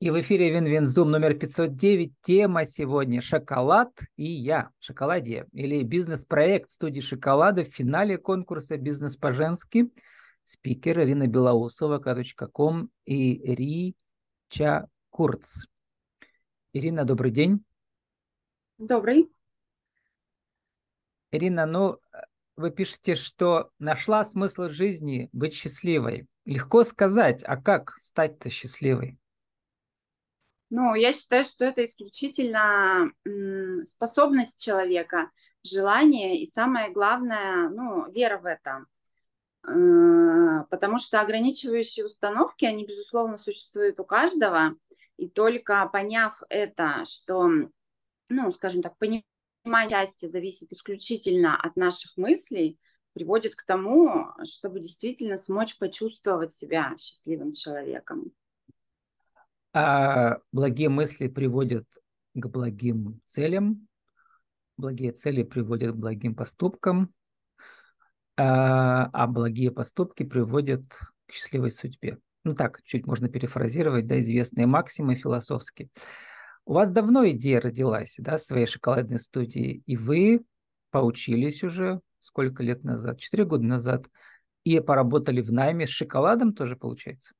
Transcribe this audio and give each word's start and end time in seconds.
И 0.00 0.10
в 0.10 0.20
эфире 0.20 0.52
Win-Win 0.52 0.89
Zoom 0.89 1.10
номер 1.10 1.34
509. 1.34 2.12
Тема 2.22 2.66
сегодня 2.66 3.20
«Шоколад 3.20 3.90
и 4.14 4.30
я». 4.30 4.70
ШоколадиЯ 4.78 5.46
или 5.52 5.82
бизнес-проект 5.82 6.70
студии 6.70 7.00
«Шоколада» 7.00 7.64
в 7.64 7.66
финале 7.68 8.16
конкурса 8.16 8.76
«Бизнес 8.76 9.16
по-женски». 9.16 9.90
Спикер 10.44 11.00
Ирина 11.00 11.26
Белоусова, 11.26 11.98
ком 11.98 12.90
и 13.06 13.92
Рича 14.48 14.86
Курц. 15.10 15.66
Ирина, 16.72 17.04
добрый 17.04 17.32
день. 17.32 17.64
Добрый. 18.78 19.28
Ирина, 21.32 21.66
ну, 21.66 21.98
вы 22.54 22.70
пишете, 22.70 23.16
что 23.16 23.72
нашла 23.80 24.24
смысл 24.24 24.68
жизни 24.68 25.28
быть 25.32 25.54
счастливой. 25.54 26.28
Легко 26.44 26.84
сказать, 26.84 27.42
а 27.42 27.56
как 27.56 27.96
стать-то 28.00 28.48
счастливой? 28.48 29.18
Ну, 30.70 30.94
я 30.94 31.12
считаю, 31.12 31.44
что 31.44 31.64
это 31.64 31.84
исключительно 31.84 33.10
способность 33.86 34.62
человека, 34.62 35.30
желание 35.64 36.40
и 36.40 36.46
самое 36.46 36.92
главное, 36.92 37.68
ну, 37.70 38.10
вера 38.10 38.38
в 38.38 38.46
это. 38.46 38.84
Э, 39.66 40.64
потому 40.70 40.98
что 40.98 41.20
ограничивающие 41.20 42.06
установки, 42.06 42.64
они, 42.64 42.86
безусловно, 42.86 43.38
существуют 43.38 43.98
у 44.00 44.04
каждого. 44.04 44.76
И 45.16 45.28
только 45.28 45.88
поняв 45.92 46.40
это, 46.48 47.04
что, 47.06 47.50
ну, 48.28 48.52
скажем 48.52 48.82
так, 48.82 48.96
понимание 48.98 49.24
счастья 49.90 50.28
зависит 50.28 50.72
исключительно 50.72 51.60
от 51.60 51.76
наших 51.76 52.16
мыслей, 52.16 52.78
приводит 53.14 53.54
к 53.56 53.64
тому, 53.64 54.28
чтобы 54.44 54.80
действительно 54.80 55.38
смочь 55.38 55.76
почувствовать 55.76 56.52
себя 56.52 56.94
счастливым 56.96 57.52
человеком. 57.52 58.32
А 59.80 60.38
благие 60.50 60.88
мысли 60.88 61.28
приводят 61.28 61.86
к 62.34 62.48
благим 62.48 63.20
целям, 63.24 63.86
благие 64.76 65.12
цели 65.12 65.44
приводят 65.44 65.94
к 65.94 65.96
благим 65.96 66.34
поступкам, 66.34 67.14
а, 68.36 69.08
а 69.12 69.26
благие 69.28 69.70
поступки 69.70 70.24
приводят 70.24 70.82
к 71.26 71.32
счастливой 71.32 71.70
судьбе. 71.70 72.18
Ну 72.42 72.56
так, 72.56 72.82
чуть 72.82 73.06
можно 73.06 73.28
перефразировать, 73.28 74.08
да, 74.08 74.18
известные 74.18 74.66
максимы 74.66 75.14
философские. 75.14 75.90
У 76.64 76.72
вас 76.72 76.90
давно 76.90 77.28
идея 77.28 77.60
родилась, 77.60 78.16
да, 78.18 78.36
своей 78.36 78.66
шоколадной 78.66 79.20
студии, 79.20 79.84
и 79.86 79.96
вы 79.96 80.44
поучились 80.90 81.62
уже 81.62 82.00
сколько 82.18 82.64
лет 82.64 82.82
назад? 82.82 83.20
Четыре 83.20 83.44
года 83.44 83.62
назад. 83.62 84.06
И 84.64 84.80
поработали 84.80 85.40
в 85.40 85.52
найме 85.52 85.86
с 85.86 85.90
шоколадом 85.90 86.52
тоже, 86.52 86.74
получается? 86.74 87.32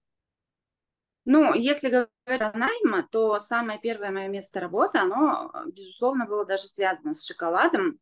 Ну, 1.30 1.52
если 1.52 1.90
говорить 1.90 2.40
о 2.40 2.56
найма, 2.56 3.06
то 3.10 3.38
самое 3.38 3.78
первое 3.78 4.10
мое 4.10 4.28
место 4.28 4.60
работы, 4.60 4.96
оно, 4.96 5.52
безусловно, 5.66 6.24
было 6.24 6.46
даже 6.46 6.62
связано 6.62 7.12
с 7.12 7.26
шоколадом. 7.26 7.98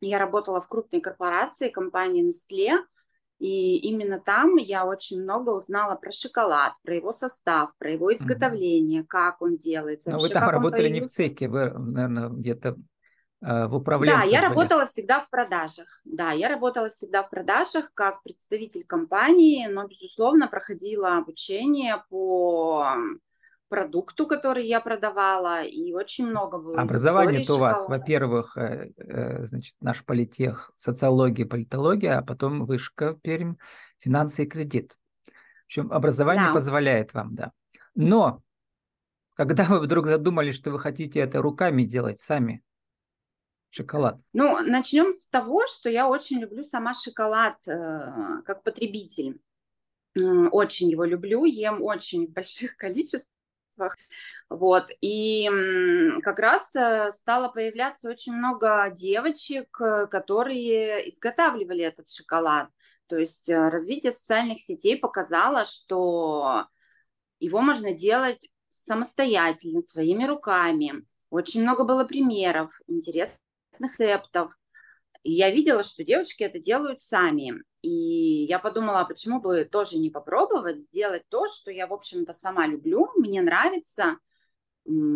Я 0.00 0.20
работала 0.20 0.60
в 0.60 0.68
крупной 0.68 1.00
корпорации, 1.00 1.68
компании 1.68 2.24
Nestle, 2.24 2.78
и 3.40 3.76
именно 3.78 4.20
там 4.20 4.54
я 4.54 4.86
очень 4.86 5.20
много 5.20 5.50
узнала 5.50 5.96
про 5.96 6.12
шоколад, 6.12 6.74
про 6.84 6.94
его 6.94 7.10
состав, 7.10 7.70
про 7.76 7.90
его 7.90 8.14
изготовление, 8.14 9.02
mm-hmm. 9.02 9.08
как 9.08 9.42
он 9.42 9.56
делается. 9.56 10.12
Но 10.12 10.18
вы 10.18 10.28
там 10.28 10.48
работали 10.48 10.82
появился. 10.82 11.02
не 11.02 11.08
в 11.08 11.10
цехе, 11.10 11.48
вы, 11.48 11.70
наверное, 11.70 12.28
где-то 12.28 12.76
Э, 12.76 12.89
в 13.40 13.74
управлении. 13.74 14.16
Да, 14.16 14.22
я 14.24 14.40
работала 14.40 14.86
всегда 14.86 15.20
в 15.20 15.30
продажах. 15.30 16.00
Да, 16.04 16.32
я 16.32 16.48
работала 16.48 16.90
всегда 16.90 17.22
в 17.22 17.30
продажах 17.30 17.90
как 17.94 18.22
представитель 18.22 18.84
компании, 18.84 19.66
но, 19.66 19.86
безусловно, 19.86 20.46
проходила 20.46 21.16
обучение 21.16 22.04
по 22.10 22.94
продукту, 23.70 24.26
который 24.26 24.66
я 24.66 24.80
продавала, 24.80 25.62
и 25.62 25.92
очень 25.92 26.26
много 26.26 26.58
было. 26.58 26.80
Образование-то 26.80 27.54
у 27.54 27.58
вас, 27.58 27.88
во-первых, 27.88 28.56
э, 28.58 28.92
э, 28.96 29.44
значит, 29.46 29.76
наш 29.80 30.04
политех, 30.04 30.72
социология, 30.74 31.46
политология, 31.46 32.18
а 32.18 32.22
потом 32.22 32.66
вышка 32.66 33.14
Пермь, 33.22 33.54
финансы 33.98 34.42
и 34.42 34.46
кредит. 34.46 34.96
В 35.24 35.66
общем, 35.66 35.92
образование 35.92 36.48
да. 36.48 36.52
позволяет 36.52 37.14
вам, 37.14 37.34
да. 37.34 37.52
Но 37.94 38.42
когда 39.34 39.64
вы 39.64 39.78
вдруг 39.78 40.06
задумали, 40.06 40.50
что 40.50 40.72
вы 40.72 40.80
хотите 40.80 41.20
это 41.20 41.40
руками 41.40 41.84
делать 41.84 42.20
сами, 42.20 42.62
шоколад? 43.70 44.18
Ну, 44.32 44.60
начнем 44.60 45.12
с 45.12 45.26
того, 45.26 45.66
что 45.66 45.88
я 45.88 46.08
очень 46.08 46.40
люблю 46.40 46.64
сама 46.64 46.92
шоколад 46.94 47.56
э, 47.66 48.42
как 48.44 48.62
потребитель. 48.62 49.40
Очень 50.14 50.90
его 50.90 51.04
люблю, 51.04 51.44
ем 51.44 51.82
очень 51.82 52.26
в 52.26 52.30
больших 52.30 52.76
количествах. 52.76 53.96
Вот. 54.48 54.90
И 55.00 55.48
как 56.22 56.38
раз 56.38 56.74
э, 56.74 57.10
стало 57.12 57.48
появляться 57.48 58.08
очень 58.08 58.34
много 58.34 58.90
девочек, 58.90 59.80
э, 59.80 60.06
которые 60.06 61.08
изготавливали 61.08 61.84
этот 61.84 62.10
шоколад. 62.10 62.68
То 63.06 63.16
есть 63.16 63.48
э, 63.48 63.68
развитие 63.68 64.12
социальных 64.12 64.60
сетей 64.60 64.98
показало, 64.98 65.64
что 65.64 66.66
его 67.38 67.60
можно 67.62 67.94
делать 67.94 68.50
самостоятельно, 68.68 69.80
своими 69.80 70.24
руками. 70.24 71.06
Очень 71.30 71.62
много 71.62 71.84
было 71.84 72.04
примеров 72.04 72.80
интересных 72.86 73.40
рецептов. 73.78 74.52
И 75.22 75.32
я 75.32 75.50
видела, 75.50 75.82
что 75.82 76.02
девочки 76.02 76.42
это 76.42 76.58
делают 76.58 77.02
сами. 77.02 77.62
И 77.82 78.44
я 78.44 78.58
подумала, 78.58 79.00
а 79.00 79.04
почему 79.04 79.40
бы 79.40 79.64
тоже 79.64 79.98
не 79.98 80.10
попробовать 80.10 80.80
сделать 80.80 81.24
то, 81.28 81.46
что 81.46 81.70
я, 81.70 81.86
в 81.86 81.92
общем-то, 81.92 82.32
сама 82.32 82.66
люблю, 82.66 83.08
мне 83.16 83.42
нравится. 83.42 84.18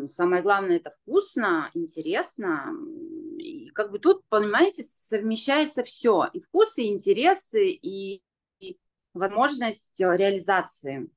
Самое 0.08 0.42
главное, 0.42 0.76
это 0.76 0.90
вкусно, 0.90 1.70
интересно. 1.72 2.72
И 3.38 3.70
как 3.70 3.90
бы 3.90 3.98
тут, 3.98 4.22
понимаете, 4.28 4.84
совмещается 4.84 5.84
все. 5.84 6.28
И 6.32 6.40
вкусы, 6.40 6.82
и 6.82 6.92
интересы, 6.92 7.70
и, 7.70 8.22
и 8.60 8.78
возможность 9.14 9.98
реализации. 9.98 11.08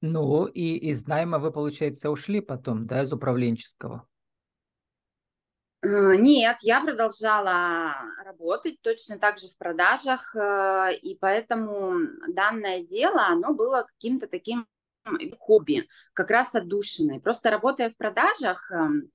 Ну, 0.00 0.46
и 0.46 0.76
из 0.76 1.06
найма 1.06 1.38
вы, 1.38 1.50
получается, 1.50 2.10
ушли 2.10 2.40
потом, 2.40 2.86
да, 2.86 3.02
из 3.02 3.12
управленческого? 3.12 4.07
Э, 5.88 6.16
нет, 6.16 6.58
я 6.62 6.80
продолжала 6.82 7.94
работать 8.24 8.80
точно 8.82 9.18
так 9.18 9.38
же 9.38 9.48
в 9.48 9.56
продажах, 9.56 10.34
э, 10.36 10.94
и 11.00 11.16
поэтому 11.18 12.08
данное 12.28 12.80
дело, 12.84 13.26
оно 13.26 13.54
было 13.54 13.86
каким-то 13.88 14.26
таким 14.26 14.66
хобби, 15.38 15.88
как 16.12 16.30
раз 16.30 16.54
отдушиной. 16.54 17.20
Просто 17.20 17.50
работая 17.50 17.90
в 17.90 17.96
продажах, 17.96 18.70
эм, 18.70 19.10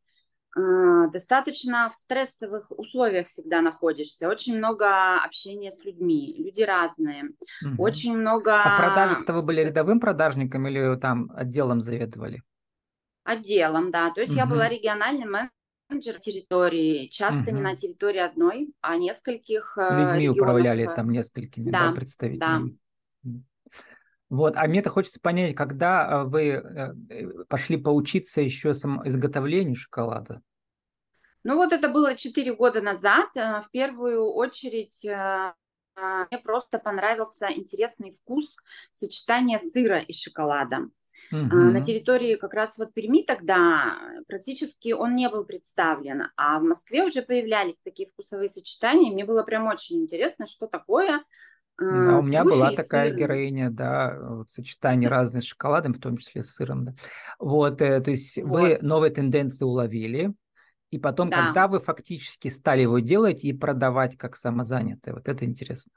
э, 0.57 1.11
достаточно 1.11 1.91
в 1.91 1.93
стрессовых 1.93 2.71
условиях 2.71 3.27
всегда 3.27 3.61
находишься. 3.61 4.27
Очень 4.27 4.57
много 4.57 5.17
общения 5.23 5.71
с 5.71 5.83
людьми, 5.85 6.33
люди 6.39 6.63
разные, 6.63 7.25
угу. 7.63 7.83
очень 7.83 8.17
много... 8.17 8.59
А 8.59 8.79
продажах-то 8.79 9.33
вы 9.33 9.43
были 9.43 9.61
рядовым 9.61 9.99
продажником 9.99 10.67
или 10.67 10.97
там 10.99 11.31
отделом 11.35 11.81
заведовали? 11.81 12.41
Отделом, 13.23 13.91
да. 13.91 14.09
То 14.09 14.21
есть 14.21 14.33
угу. 14.33 14.39
я 14.39 14.47
была 14.47 14.67
региональным 14.67 15.31
менеджером 15.31 15.62
менеджер 15.93 16.19
территории, 16.19 17.07
часто 17.07 17.49
угу. 17.49 17.51
не 17.51 17.61
на 17.61 17.75
территории 17.75 18.19
одной, 18.19 18.73
а 18.81 18.97
нескольких 18.97 19.77
э, 19.77 19.81
Людьми 19.81 20.29
регионов. 20.29 20.37
управляли 20.37 20.89
там 20.95 21.09
несколькими 21.09 21.69
да, 21.69 21.87
да, 21.87 21.91
представителями. 21.93 22.77
Да. 23.21 23.31
Вот, 24.29 24.57
а 24.57 24.65
мне-то 24.67 24.89
хочется 24.89 25.19
понять, 25.19 25.55
когда 25.55 26.23
э, 26.23 26.23
вы 26.23 26.47
э, 26.49 27.45
пошли 27.47 27.77
поучиться 27.77 28.41
еще 28.41 28.71
изготовлению 28.71 29.75
шоколада? 29.75 30.41
Ну 31.43 31.57
вот 31.57 31.73
это 31.73 31.89
было 31.89 32.15
4 32.15 32.55
года 32.55 32.81
назад. 32.81 33.29
В 33.35 33.67
первую 33.71 34.25
очередь 34.31 35.03
мне 35.03 36.39
просто 36.39 36.79
понравился 36.79 37.51
интересный 37.51 38.13
вкус 38.13 38.55
сочетания 38.93 39.59
сыра 39.59 39.99
и 39.99 40.13
шоколада. 40.13 40.87
Угу. 41.31 41.55
На 41.55 41.83
территории 41.83 42.35
как 42.35 42.53
раз 42.53 42.77
вот 42.77 42.93
Перми 42.93 43.23
тогда 43.23 43.97
практически 44.27 44.91
он 44.91 45.15
не 45.15 45.29
был 45.29 45.45
представлен, 45.45 46.29
а 46.35 46.59
в 46.59 46.63
Москве 46.63 47.03
уже 47.03 47.21
появлялись 47.21 47.81
такие 47.81 48.09
вкусовые 48.09 48.49
сочетания, 48.49 49.11
мне 49.11 49.25
было 49.25 49.43
прям 49.43 49.67
очень 49.67 50.01
интересно, 50.01 50.45
что 50.45 50.67
такое 50.67 51.23
а, 51.81 52.19
у 52.19 52.21
меня 52.21 52.43
была 52.43 52.71
такая 52.71 53.09
сыр. 53.09 53.17
героиня, 53.17 53.69
да, 53.71 54.17
вот 54.21 54.51
сочетание 54.51 55.09
разных 55.09 55.43
с 55.43 55.47
шоколадом, 55.47 55.93
в 55.93 55.99
том 55.99 56.17
числе 56.17 56.43
с 56.43 56.53
сыром, 56.53 56.85
да. 56.85 56.93
Вот, 57.39 57.81
э, 57.81 57.99
то 57.99 58.11
есть 58.11 58.37
вот. 58.37 58.47
вы 58.47 58.77
новые 58.81 59.11
тенденции 59.11 59.65
уловили, 59.65 60.33
и 60.91 60.99
потом, 60.99 61.31
да. 61.31 61.47
когда 61.47 61.67
вы 61.67 61.79
фактически 61.79 62.49
стали 62.49 62.83
его 62.83 62.99
делать 62.99 63.43
и 63.43 63.53
продавать 63.53 64.17
как 64.17 64.35
самозанятые, 64.35 65.15
вот 65.15 65.27
это 65.27 65.45
интересно. 65.45 65.91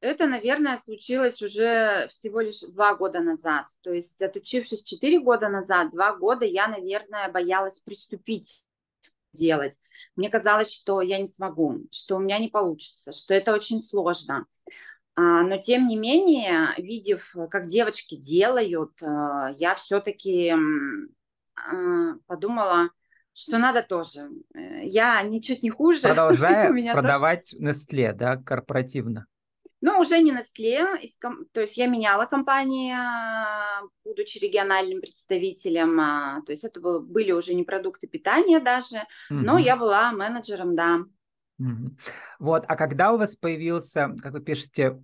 Это, 0.00 0.26
наверное, 0.26 0.76
случилось 0.76 1.40
уже 1.40 2.06
всего 2.08 2.40
лишь 2.40 2.60
два 2.60 2.94
года 2.94 3.20
назад. 3.20 3.66
То 3.82 3.92
есть, 3.92 4.20
отучившись 4.20 4.82
четыре 4.82 5.20
года 5.20 5.48
назад, 5.48 5.90
два 5.90 6.14
года 6.14 6.44
я, 6.44 6.68
наверное, 6.68 7.30
боялась 7.30 7.80
приступить 7.80 8.64
делать. 9.32 9.78
Мне 10.14 10.28
казалось, 10.28 10.72
что 10.72 11.00
я 11.00 11.18
не 11.18 11.26
смогу, 11.26 11.86
что 11.90 12.16
у 12.16 12.18
меня 12.18 12.38
не 12.38 12.48
получится, 12.48 13.12
что 13.12 13.34
это 13.34 13.54
очень 13.54 13.82
сложно. 13.82 14.46
А, 15.14 15.42
но 15.42 15.58
тем 15.58 15.86
не 15.86 15.96
менее, 15.96 16.68
видев, 16.76 17.34
как 17.50 17.68
девочки 17.68 18.16
делают, 18.16 19.02
а, 19.02 19.54
я 19.56 19.74
все-таки 19.74 20.54
подумала, 22.26 22.90
что 23.32 23.58
надо 23.58 23.82
тоже. 23.82 24.30
Э, 24.54 24.84
я 24.84 25.22
ничуть 25.22 25.62
не 25.62 25.70
хуже. 25.70 26.00
Продолжая 26.02 26.70
продавать 26.92 27.50
тоже... 27.50 27.64
Nestle, 27.64 28.12
да, 28.12 28.36
корпоративно. 28.36 29.26
Ну, 29.86 30.00
уже 30.00 30.18
не 30.18 30.32
Nestle, 30.32 30.98
то 31.52 31.60
есть 31.60 31.76
я 31.76 31.86
меняла 31.86 32.26
компании, 32.26 32.92
будучи 34.02 34.38
региональным 34.38 35.00
представителем, 35.00 36.00
а, 36.00 36.42
то 36.44 36.50
есть 36.50 36.64
это 36.64 36.80
были 36.80 37.30
уже 37.30 37.54
не 37.54 37.62
продукты 37.62 38.08
питания 38.08 38.58
даже, 38.58 38.96
угу. 39.30 39.38
но 39.38 39.58
я 39.58 39.76
была 39.76 40.10
менеджером, 40.10 40.74
да. 40.74 41.04
Угу. 41.60 41.96
Вот, 42.40 42.64
а 42.66 42.74
когда 42.74 43.12
у 43.12 43.16
вас 43.16 43.36
появился, 43.36 44.12
как 44.20 44.32
вы 44.32 44.40
пишете, 44.40 45.00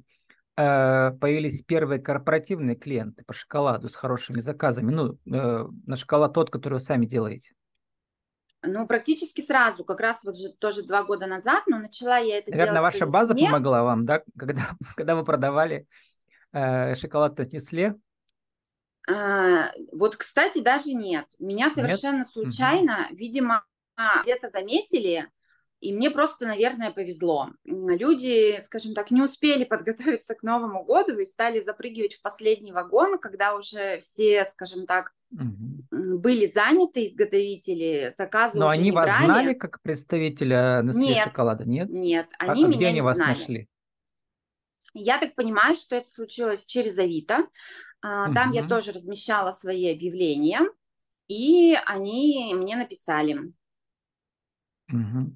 э, 0.56 1.12
появились 1.12 1.62
первые 1.62 2.00
корпоративные 2.00 2.75
клиенты 2.75 3.23
по 3.25 3.32
шоколаду 3.32 3.88
с 3.88 3.94
хорошими 3.94 4.40
заказами, 4.40 4.90
ну, 4.90 5.12
э, 5.32 5.69
на 5.87 5.94
шоколад 5.94 6.35
тот, 6.35 6.50
который 6.50 6.75
вы 6.75 6.81
сами 6.81 7.06
делаете? 7.06 7.52
Ну, 8.64 8.87
практически 8.87 9.41
сразу, 9.41 9.85
как 9.85 10.00
раз 10.00 10.23
вот 10.25 10.37
же 10.37 10.50
тоже 10.53 10.82
два 10.82 11.03
года 11.03 11.26
назад, 11.26 11.64
но 11.67 11.79
начала 11.79 12.19
я 12.19 12.38
это 12.38 12.50
Наверное, 12.50 12.75
делать 12.75 12.94
ваша 12.94 13.06
база 13.06 13.35
помогла 13.35 13.82
вам, 13.82 14.06
да, 14.06 14.23
когда, 14.38 14.62
когда 14.97 15.17
вы 15.17 15.25
продавали 15.25 15.87
э, 16.53 16.94
шоколад 16.94 17.38
от 17.41 17.53
Несле? 17.53 17.97
А, 19.11 19.73
вот, 19.93 20.14
кстати, 20.17 20.61
даже 20.61 20.93
нет. 20.93 21.26
Меня 21.41 21.70
совершенно 21.70 22.19
нет? 22.19 22.29
случайно, 22.29 23.09
угу. 23.11 23.17
видимо, 23.17 23.64
где-то 24.23 24.49
заметили, 24.49 25.29
и 25.81 25.93
мне 25.93 26.12
просто, 26.12 26.47
наверное, 26.47 26.93
повезло. 26.93 27.50
Люди, 27.64 28.61
скажем 28.62 28.94
так, 28.94 29.11
не 29.11 29.20
успели 29.23 29.64
подготовиться 29.69 30.35
к 30.37 30.44
Новому 30.44 30.85
году 30.85 31.19
и 31.19 31.26
стали 31.26 31.61
запрыгивать 31.61 32.14
в 32.14 32.23
последний 32.23 32.73
вагон, 32.73 33.19
когда 33.19 33.56
уже 33.56 33.99
все, 33.99 34.47
скажем 34.47 34.87
так, 34.87 35.12
угу. 35.32 35.81
Были 36.19 36.47
заняты 36.47 37.06
изготовители, 37.06 38.12
заказы 38.17 38.59
Но 38.59 38.69
они 38.69 38.85
не 38.85 38.93
вас 38.93 39.06
брали. 39.06 39.25
знали 39.25 39.55
как 39.55 39.81
представителя 39.82 40.82
Nestle 40.82 40.99
нет, 40.99 41.25
шоколада, 41.25 41.64
нет? 41.64 41.88
Нет, 41.91 42.29
они 42.38 42.64
а, 42.64 42.67
меня 42.67 42.76
где 42.76 42.87
они 42.87 42.94
не 42.97 43.00
вас 43.03 43.17
знали. 43.17 43.31
нашли? 43.31 43.69
Я 44.94 45.19
так 45.19 45.35
понимаю, 45.35 45.75
что 45.76 45.97
это 45.97 46.11
случилось 46.11 46.64
через 46.64 46.99
Авито. 46.99 47.41
Угу. 48.05 48.35
Там 48.35 48.50
я 48.53 48.67
тоже 48.67 48.93
размещала 48.93 49.53
свои 49.53 49.93
объявления, 49.93 50.61
и 51.29 51.79
они 51.87 52.53
мне 52.55 52.76
написали. 52.76 53.38
Угу. 54.91 55.32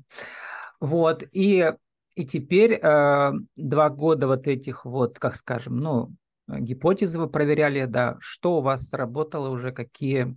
Вот, 0.81 1.23
и, 1.33 1.73
и 2.17 2.27
теперь 2.27 2.75
э, 2.75 3.33
два 3.57 3.89
года 3.89 4.27
вот 4.27 4.47
этих 4.47 4.85
вот, 4.85 5.19
как 5.19 5.37
скажем, 5.37 5.79
ну, 5.79 6.13
гипотезы 6.49 7.19
вы 7.19 7.29
проверяли, 7.29 7.85
да, 7.87 8.17
что 8.21 8.57
у 8.57 8.61
вас 8.61 8.89
сработало 8.89 9.49
уже, 9.49 9.73
какие, 9.73 10.37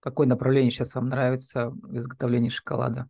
какое 0.00 0.26
направление 0.26 0.70
сейчас 0.70 0.94
вам 0.94 1.08
нравится 1.08 1.70
в 1.70 1.96
изготовлении 1.96 2.48
шоколада? 2.48 3.08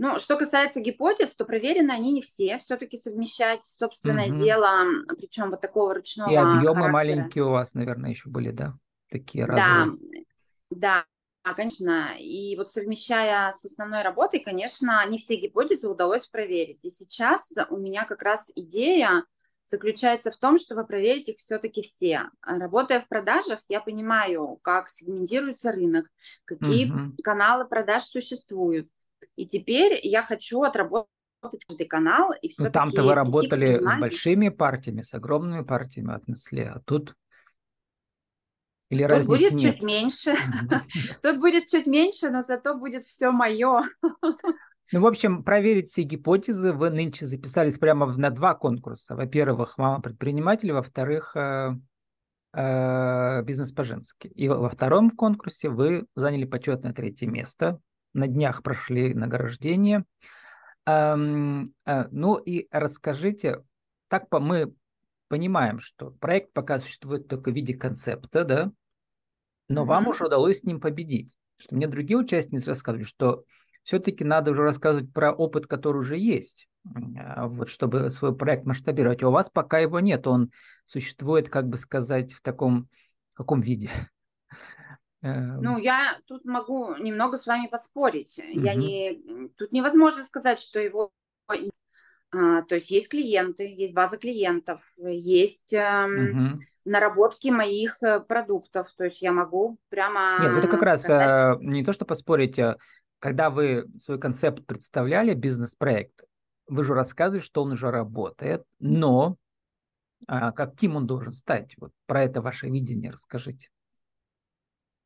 Ну, 0.00 0.20
что 0.20 0.36
касается 0.36 0.80
гипотез, 0.80 1.34
то 1.34 1.44
проверены 1.44 1.90
они 1.90 2.12
не 2.12 2.22
все. 2.22 2.58
Все-таки 2.58 2.96
совмещать 2.96 3.64
собственное 3.64 4.28
угу. 4.30 4.36
дело, 4.36 4.84
причем 5.16 5.50
вот 5.50 5.60
такого 5.60 5.94
ручного 5.94 6.30
И 6.30 6.36
объемы 6.36 6.62
характера. 6.62 6.92
маленькие 6.92 7.44
у 7.44 7.50
вас, 7.50 7.74
наверное, 7.74 8.10
еще 8.10 8.28
были, 8.28 8.52
да? 8.52 8.74
Такие 9.10 9.44
разовые. 9.44 10.24
Да, 10.70 11.04
да. 11.44 11.54
Конечно, 11.54 12.10
и 12.18 12.54
вот 12.56 12.70
совмещая 12.70 13.52
с 13.52 13.64
основной 13.64 14.02
работой, 14.02 14.40
конечно, 14.40 15.04
не 15.08 15.16
все 15.16 15.36
гипотезы 15.36 15.88
удалось 15.88 16.28
проверить. 16.28 16.84
И 16.84 16.90
сейчас 16.90 17.54
у 17.70 17.78
меня 17.78 18.04
как 18.04 18.22
раз 18.22 18.52
идея 18.54 19.24
заключается 19.68 20.30
в 20.30 20.36
том, 20.36 20.58
чтобы 20.58 20.86
проверить 20.86 21.28
их 21.28 21.36
все-таки 21.36 21.82
все. 21.82 22.30
Работая 22.42 23.00
в 23.00 23.08
продажах, 23.08 23.60
я 23.68 23.80
понимаю, 23.80 24.58
как 24.62 24.88
сегментируется 24.88 25.72
рынок, 25.72 26.06
какие 26.44 26.90
угу. 26.90 27.14
каналы 27.22 27.66
продаж 27.66 28.02
существуют. 28.04 28.88
И 29.36 29.46
теперь 29.46 29.98
я 30.02 30.22
хочу 30.22 30.62
отработать 30.62 31.08
каждый 31.68 31.86
канал 31.86 32.32
и 32.32 32.48
все-таки... 32.48 32.68
Ну, 32.68 32.72
там-то 32.72 33.02
вы 33.02 33.14
работали 33.14 33.78
с 33.78 34.00
большими 34.00 34.48
партиями, 34.48 35.02
с 35.02 35.14
огромными 35.14 35.64
партиями 35.64 36.14
отнесли, 36.14 36.62
а 36.62 36.80
тут 36.84 37.14
или 38.90 39.06
Тут 39.06 39.26
будет 39.26 39.52
нет? 39.52 39.60
чуть 39.60 39.82
меньше. 39.82 40.34
Тут 41.22 41.38
будет 41.40 41.66
чуть 41.66 41.86
меньше, 41.86 42.30
но 42.30 42.40
зато 42.42 42.74
будет 42.74 43.04
все 43.04 43.30
мое. 43.30 43.82
Ну, 44.90 45.00
в 45.00 45.06
общем, 45.06 45.42
проверить 45.44 45.88
все 45.88 46.02
гипотезы. 46.02 46.72
Вы 46.72 46.88
нынче 46.90 47.26
записались 47.26 47.78
прямо 47.78 48.06
на 48.06 48.30
два 48.30 48.54
конкурса. 48.54 49.16
Во-первых, 49.16 49.76
мама 49.76 50.00
предприниматель, 50.00 50.72
во-вторых, 50.72 51.36
э, 51.36 51.72
э, 52.54 53.42
бизнес 53.42 53.72
по-женски. 53.72 54.28
И 54.28 54.48
во 54.48 54.70
втором 54.70 55.10
конкурсе 55.10 55.68
вы 55.68 56.06
заняли 56.14 56.46
почетное 56.46 56.94
третье 56.94 57.26
место. 57.26 57.80
На 58.14 58.26
днях 58.26 58.62
прошли 58.62 59.12
награждение. 59.12 60.04
Эм, 60.86 61.74
э, 61.84 62.04
ну 62.10 62.36
и 62.36 62.66
расскажите, 62.70 63.62
так 64.08 64.26
мы 64.30 64.72
понимаем, 65.28 65.80
что 65.80 66.12
проект 66.12 66.54
пока 66.54 66.78
существует 66.78 67.28
только 67.28 67.50
в 67.50 67.54
виде 67.54 67.74
концепта, 67.74 68.44
да, 68.44 68.72
но 69.68 69.82
mm-hmm. 69.82 69.84
вам 69.84 70.08
уже 70.08 70.24
удалось 70.24 70.60
с 70.60 70.64
ним 70.64 70.80
победить. 70.80 71.36
Что 71.58 71.74
мне 71.74 71.88
другие 71.88 72.16
участницы 72.16 72.70
рассказывают, 72.70 73.06
что 73.06 73.44
все-таки 73.88 74.22
надо 74.22 74.50
уже 74.50 74.64
рассказывать 74.64 75.10
про 75.14 75.32
опыт, 75.32 75.66
который 75.66 75.96
уже 75.96 76.18
есть, 76.18 76.68
а, 77.16 77.46
вот, 77.46 77.70
чтобы 77.70 78.10
свой 78.10 78.36
проект 78.36 78.66
масштабировать. 78.66 79.22
А 79.22 79.28
у 79.28 79.30
вас 79.32 79.48
пока 79.48 79.78
его 79.78 79.98
нет, 79.98 80.26
он 80.26 80.50
существует, 80.84 81.48
как 81.48 81.68
бы 81.68 81.78
сказать, 81.78 82.34
в 82.34 82.42
таком 82.42 82.90
каком 83.34 83.62
виде? 83.62 83.88
Эм. 85.22 85.62
Ну, 85.62 85.78
я 85.78 86.18
тут 86.26 86.44
могу 86.44 86.94
немного 86.96 87.38
с 87.38 87.46
вами 87.46 87.66
поспорить. 87.66 88.38
Угу. 88.38 88.60
Я 88.60 88.74
не, 88.74 89.48
тут 89.56 89.72
невозможно 89.72 90.22
сказать, 90.26 90.60
что 90.60 90.78
его 90.78 91.10
а, 92.30 92.60
то 92.60 92.74
есть 92.74 92.90
есть 92.90 93.08
клиенты, 93.08 93.62
есть 93.74 93.94
база 93.94 94.18
клиентов, 94.18 94.82
есть 94.98 95.72
эм, 95.72 96.50
угу. 96.50 96.60
наработки 96.84 97.48
моих 97.48 98.02
э, 98.02 98.20
продуктов. 98.20 98.92
То 98.98 99.04
есть 99.04 99.22
я 99.22 99.32
могу 99.32 99.78
прямо... 99.88 100.36
Нет, 100.42 100.58
это 100.58 100.68
как 100.68 100.82
раз 100.82 101.04
сказать... 101.04 101.58
э, 101.58 101.64
не 101.64 101.82
то, 101.82 101.94
что 101.94 102.04
поспорить, 102.04 102.58
а 102.58 102.76
когда 103.18 103.50
вы 103.50 103.86
свой 103.98 104.18
концепт 104.18 104.64
представляли, 104.66 105.34
бизнес-проект, 105.34 106.24
вы 106.66 106.84
же 106.84 106.94
рассказывали, 106.94 107.40
что 107.40 107.62
он 107.62 107.72
уже 107.72 107.90
работает, 107.90 108.64
но 108.78 109.36
а, 110.26 110.52
каким 110.52 110.96
он 110.96 111.06
должен 111.06 111.32
стать? 111.32 111.74
Вот 111.78 111.92
про 112.06 112.24
это 112.24 112.42
ваше 112.42 112.68
видение 112.68 113.10
расскажите. 113.10 113.68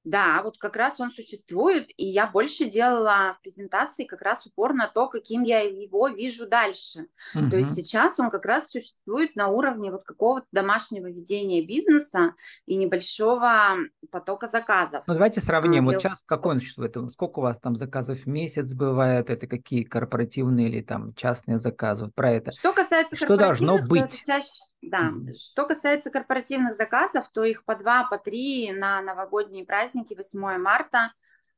Да, 0.05 0.43
вот 0.43 0.59
как 0.59 0.77
раз 0.77 0.99
он 0.99 1.13
существует, 1.13 1.89
и 1.97 2.05
я 2.05 2.27
больше 2.27 2.65
делала 2.65 3.37
в 3.39 3.43
презентации 3.43 4.05
как 4.05 4.21
раз 4.23 4.45
упор 4.47 4.75
на 4.75 4.89
то, 4.89 5.09
каким 5.09 5.43
я 5.43 5.61
его 5.61 6.09
вижу 6.09 6.49
дальше. 6.49 7.07
Угу. 7.35 7.51
То 7.51 7.57
есть 7.57 7.75
сейчас 7.75 8.19
он 8.19 8.31
как 8.31 8.45
раз 8.45 8.69
существует 8.69 9.37
на 9.37 9.49
уровне 9.49 9.93
вот 9.93 10.03
какого-то 10.03 10.47
домашнего 10.51 11.07
ведения 11.07 11.65
бизнеса 11.65 12.35
и 12.67 12.75
небольшого 12.75 13.77
потока 14.11 14.49
заказов. 14.49 15.05
Ну 15.07 15.15
давайте 15.15 15.41
сравним. 15.41 15.85
Вот 15.85 16.01
сейчас 16.01 16.25
какой 16.25 16.55
он 16.55 16.61
существует? 16.61 16.97
Сколько 17.13 17.39
у 17.39 17.43
вас 17.43 17.61
там 17.61 17.77
заказов 17.77 18.21
в 18.21 18.27
месяц 18.27 18.75
бывает? 18.75 19.31
Это 19.31 19.47
какие 19.47 19.85
корпоративные 19.85 20.69
или 20.69 20.81
там 20.81 21.15
частные 21.15 21.59
заказы? 21.59 22.05
Вот 22.05 22.15
про 22.15 22.33
это. 22.33 22.51
Что 22.51 22.73
касается 22.73 23.17
Что 23.17 23.37
должно 23.37 23.79
быть? 23.79 24.21
чаще 24.27 24.63
да, 24.83 25.12
что 25.35 25.67
касается 25.67 26.11
корпоративных 26.11 26.75
заказов, 26.75 27.29
то 27.33 27.45
их 27.45 27.65
по 27.65 27.77
два, 27.77 28.05
по 28.05 28.19
три 28.19 28.73
на 28.73 29.01
новогодние 29.01 29.65
праздники 29.65 30.15
8 30.15 30.59
марта 30.59 31.12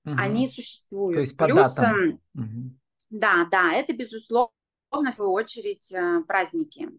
угу. 0.04 0.14
они 0.18 0.46
существуют. 0.46 1.16
То 1.16 1.20
есть 1.20 1.36
по 1.36 1.46
Плюс, 1.46 1.74
датам. 1.74 2.20
Угу. 2.34 2.78
Да, 3.10 3.46
да, 3.50 3.72
это 3.72 3.94
безусловно 3.94 4.50
в 4.90 5.16
первую 5.16 5.32
очередь 5.32 5.92
э, 5.92 6.22
праздники 6.26 6.90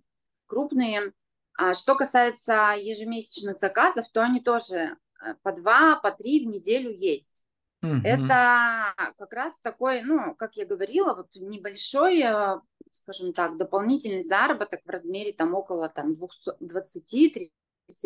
крупные. 0.48 1.13
А 1.58 1.74
что 1.74 1.96
касается 1.96 2.74
ежемесячных 2.77 3.60
заказов, 3.60 4.10
то 4.12 4.24
они 4.24 4.41
тоже 4.41 4.98
э, 5.24 5.36
по 5.44 5.51
два, 5.53 5.96
по 5.98 6.12
три 6.12 6.46
в 6.46 6.50
неделю 6.50 6.91
есть. 6.91 7.44
Угу. 7.82 8.01
Это 8.03 8.94
как 9.17 9.32
раз 9.34 9.60
такой, 9.60 10.01
ну, 10.01 10.36
как 10.36 10.55
я 10.55 10.65
говорила, 10.65 11.13
вот 11.13 11.27
небольшой 11.36 12.22
э, 12.22 12.60
скажем 12.96 13.34
так, 13.34 13.58
дополнительный 13.58 14.24
заработок 14.24 14.82
в 14.86 14.90
размере 14.90 15.34
там 15.34 15.54
около 15.54 15.90
там 15.90 16.14
20-30 16.14 17.50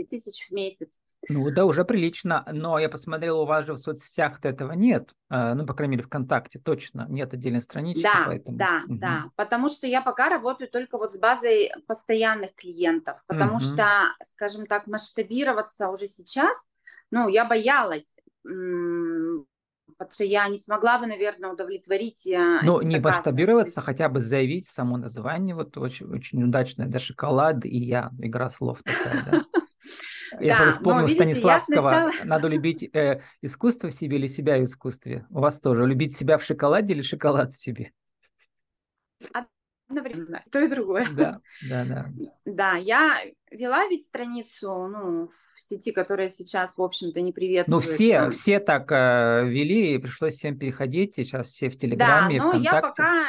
тысяч 0.10 0.50
в 0.50 0.52
месяц. 0.52 1.00
Ну 1.28 1.52
да, 1.52 1.66
уже 1.66 1.84
прилично, 1.84 2.46
но 2.52 2.80
я 2.80 2.88
посмотрел, 2.90 3.42
у 3.42 3.46
вас 3.46 3.66
же 3.66 3.74
в 3.74 3.78
соцсетях 3.78 4.40
этого 4.44 4.72
нет, 4.72 5.14
а, 5.30 5.54
ну, 5.54 5.66
по 5.66 5.74
крайней 5.74 5.98
мере, 5.98 6.04
ВКонтакте 6.04 6.60
точно 6.60 7.06
нет 7.10 7.34
отдельной 7.34 7.62
странички. 7.62 8.04
Да, 8.04 8.24
поэтому... 8.26 8.58
да, 8.58 8.84
угу. 8.86 8.98
да, 8.98 9.26
потому 9.36 9.68
что 9.68 9.86
я 9.86 10.02
пока 10.02 10.30
работаю 10.30 10.70
только 10.70 10.98
вот 10.98 11.14
с 11.14 11.18
базой 11.18 11.72
постоянных 11.88 12.56
клиентов, 12.56 13.22
потому 13.28 13.56
угу. 13.56 13.60
что, 13.60 14.16
скажем 14.24 14.66
так, 14.66 14.88
масштабироваться 14.88 15.90
уже 15.90 16.08
сейчас, 16.08 16.66
ну, 17.12 17.28
я 17.28 17.44
боялась 17.46 18.16
потому 20.00 20.14
что 20.14 20.24
я 20.24 20.48
не 20.48 20.58
смогла 20.58 20.98
бы, 20.98 21.08
наверное, 21.08 21.52
удовлетворить 21.52 22.26
э, 22.26 22.62
Ну, 22.64 22.82
не 22.82 23.00
масштабироваться, 23.00 23.82
хотя 23.82 24.08
бы 24.08 24.22
заявить 24.22 24.66
само 24.66 24.98
название, 24.98 25.54
вот 25.54 25.78
очень, 25.78 26.08
очень 26.08 26.42
удачное, 26.42 26.88
да, 26.88 27.00
шоколад 27.00 27.66
и 27.66 27.78
я, 27.78 28.10
игра 28.18 28.50
слов 28.50 28.82
такая, 28.82 29.24
да. 29.30 29.42
Я 30.40 30.58
Да, 30.58 30.66
же 30.66 30.72
вспомнил 30.72 31.02
но, 31.02 31.08
видите, 31.08 31.24
я 31.26 31.60
Станиславского, 31.60 31.82
сначала... 31.82 32.12
надо 32.24 32.48
любить 32.48 32.84
э, 32.84 33.22
искусство 33.42 33.90
в 33.90 33.94
себе 33.94 34.18
или 34.18 34.28
себя 34.28 34.58
в 34.60 34.64
искусстве. 34.64 35.26
У 35.32 35.40
вас 35.40 35.60
тоже, 35.60 35.86
любить 35.86 36.16
себя 36.16 36.38
в 36.38 36.44
шоколаде 36.44 36.94
или 36.94 37.02
шоколад 37.02 37.52
в 37.52 37.60
себе? 37.60 37.92
Одновременно, 39.90 40.44
то 40.52 40.60
и 40.60 40.68
другое. 40.68 41.08
Да, 41.14 41.42
да, 41.70 41.84
да. 41.84 42.06
Да, 42.46 42.76
я 42.76 43.18
вела 43.50 43.88
ведь 43.88 44.06
страницу, 44.06 44.88
ну, 44.88 45.28
в 45.28 45.49
сети, 45.62 45.92
которая 45.92 46.30
сейчас, 46.30 46.76
в 46.78 46.82
общем-то, 46.82 47.22
не 47.22 47.28
Ну, 47.28 47.34
приветствуется. 47.36 47.94
все, 47.94 48.30
все 48.30 48.60
так 48.60 48.92
э, 48.92 49.46
вели, 49.46 49.96
и 49.96 49.98
пришлось 49.98 50.36
всем 50.36 50.58
переходить, 50.58 51.18
и 51.20 51.24
сейчас 51.24 51.48
все 51.48 51.70
в 51.70 51.74
Да, 51.74 51.80
Телеграме, 51.82 52.36
и 52.36 52.40
но 52.40 52.54
я 52.54 52.72
ВКонтакте. 52.72 53.04
пока, 53.04 53.26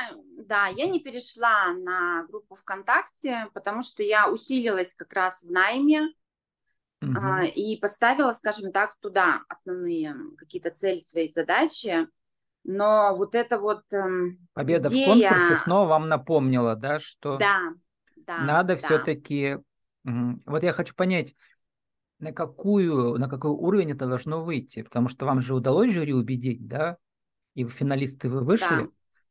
да, 0.47 0.67
я 0.69 0.87
не 0.87 1.01
перешла 1.01 1.73
на 1.75 2.25
группу 2.27 2.55
ВКонтакте, 2.55 3.47
потому 3.55 3.83
что 3.83 4.03
я 4.03 4.31
усилилась 4.31 4.95
как 4.95 5.13
раз 5.13 5.43
в 5.43 5.51
найме 5.51 6.09
Мгм. 7.03 7.19
а, 7.19 7.45
и 7.45 7.77
поставила, 7.77 8.33
скажем 8.33 8.73
так, 8.73 8.97
туда 9.01 9.41
основные 9.49 10.15
какие-то 10.37 10.71
цели, 10.71 10.99
свои 10.99 11.29
задачи. 11.29 12.07
Но 12.63 13.17
вот 13.17 13.35
это 13.35 13.59
вот 13.59 13.85
эм, 13.93 14.39
Победа 14.53 14.91
в 14.91 14.93
идея, 14.93 15.07
конкурсе 15.07 15.55
снова 15.65 15.89
вам 15.89 16.09
напомнила, 16.09 16.77
да, 16.77 16.99
что 16.99 17.39
да, 17.39 17.73
да, 18.27 18.45
надо 18.45 18.75
да. 18.75 18.77
все-таки... 18.77 19.59
Вот 20.03 20.63
я 20.63 20.73
хочу 20.73 20.95
понять, 20.95 21.35
на 22.21 22.33
какую, 22.33 23.19
на 23.19 23.29
какой 23.29 23.51
уровень 23.51 23.93
это 23.93 24.07
должно 24.07 24.45
выйти, 24.45 24.83
потому 24.83 25.09
что 25.09 25.27
вам 25.27 25.41
же 25.41 25.55
удалось 25.55 25.91
жюри 25.91 26.13
убедить, 26.13 26.67
да, 26.69 26.97
и 27.55 27.65
финалисты 27.65 28.29
вы 28.29 28.45
вышли. 28.45 28.85
Да. 28.85 28.89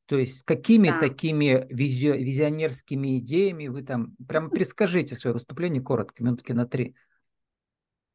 То 0.08 0.17
есть 0.17 0.39
с 0.39 0.43
какими 0.43 0.89
Да. 0.89 1.00
такими 1.00 1.67
визионерскими 1.69 3.19
идеями 3.19 3.67
вы 3.67 3.84
там... 3.84 4.15
Прямо 4.27 4.50
перескажите 4.50 5.15
свое 5.15 5.34
выступление 5.34 5.81
коротко, 5.81 6.24
минутки 6.24 6.51
на 6.51 6.65
три. 6.65 6.96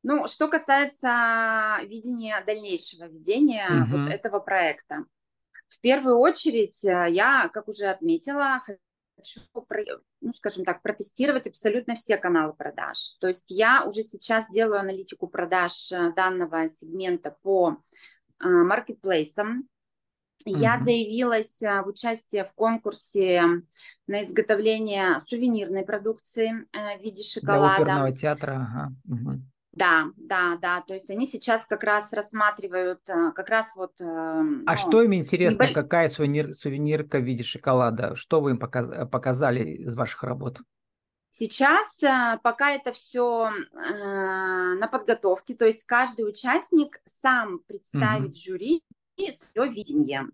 Ну, 0.03 0.27
что 0.29 0.49
касается 0.49 1.79
видения 1.87 2.43
дальнейшего 2.45 3.05
ведения 3.05 3.69
Мгм. 3.71 4.05
вот 4.05 4.13
этого 4.13 4.41
проекта. 4.41 5.05
В 5.69 5.81
первую 5.81 6.19
очередь, 6.19 6.85
э, 6.85 7.07
я, 7.11 7.49
как 7.49 7.69
уже 7.69 7.87
отметила, 7.87 8.61
ну, 10.21 10.33
скажем 10.33 10.65
так, 10.65 10.83
протестировать 10.83 11.47
абсолютно 11.47 11.95
все 11.95 12.17
каналы 12.17 12.53
продаж. 12.53 13.17
То 13.21 13.29
есть 13.29 13.47
я 13.49 13.85
уже 13.85 14.03
сейчас 14.03 14.47
делаю 14.51 14.81
аналитику 14.81 15.29
продаж 15.29 15.93
э, 15.93 16.13
данного 16.15 16.69
сегмента 16.69 17.37
по 17.43 17.79
э, 18.43 18.49
маркетплейсам. 18.49 19.69
Я 20.45 20.79
заявилась 20.79 21.63
э, 21.63 21.83
в 21.83 21.89
участие 21.89 22.45
в 22.45 22.53
конкурсе 22.55 23.43
на 24.07 24.23
изготовление 24.23 25.21
сувенирной 25.21 25.85
продукции 25.85 26.67
в 26.73 27.03
виде 27.03 27.23
Для 27.23 27.41
шоколада. 27.41 27.75
оперного 27.83 28.13
театра, 28.13 28.69
ага. 28.69 28.93
мгм. 29.05 29.54
Да, 29.77 30.07
да, 30.17 30.57
да. 30.61 30.81
То 30.83 30.95
есть 30.95 31.11
они 31.11 31.27
сейчас 31.27 31.65
как 31.65 31.83
раз 31.85 32.13
рассматривают, 32.13 33.01
э, 33.09 33.33
как 33.33 33.49
раз 33.49 33.75
вот... 33.75 33.93
э, 34.01 34.05
А 34.05 34.43
ну, 34.73 34.77
что 34.77 35.03
им 35.03 35.15
интересно, 35.15 35.65
небо- 35.65 35.75
какая 35.75 36.09
сувенир, 36.09 36.55
сувенирка 36.55 37.19
в 37.19 37.25
виде 37.25 37.43
шоколада? 37.43 38.15
Что 38.15 38.41
вы 38.41 38.53
им 38.53 38.59
показ- 38.59 39.07
показали 39.11 39.65
из 39.65 39.95
ваших 39.97 40.23
работ? 40.23 40.61
Сейчас 41.31 42.03
э, 42.03 42.39
пока 42.43 42.71
это 42.71 42.93
все 42.93 43.51
на 43.73 44.89
подготовке, 44.91 45.55
то 45.55 45.65
есть 45.65 45.85
каждый 45.85 46.29
участник 46.29 47.01
сам 47.05 47.59
представит 47.67 48.37
жюри 48.37 48.83
свое 49.17 49.71
видение. 49.71 50.29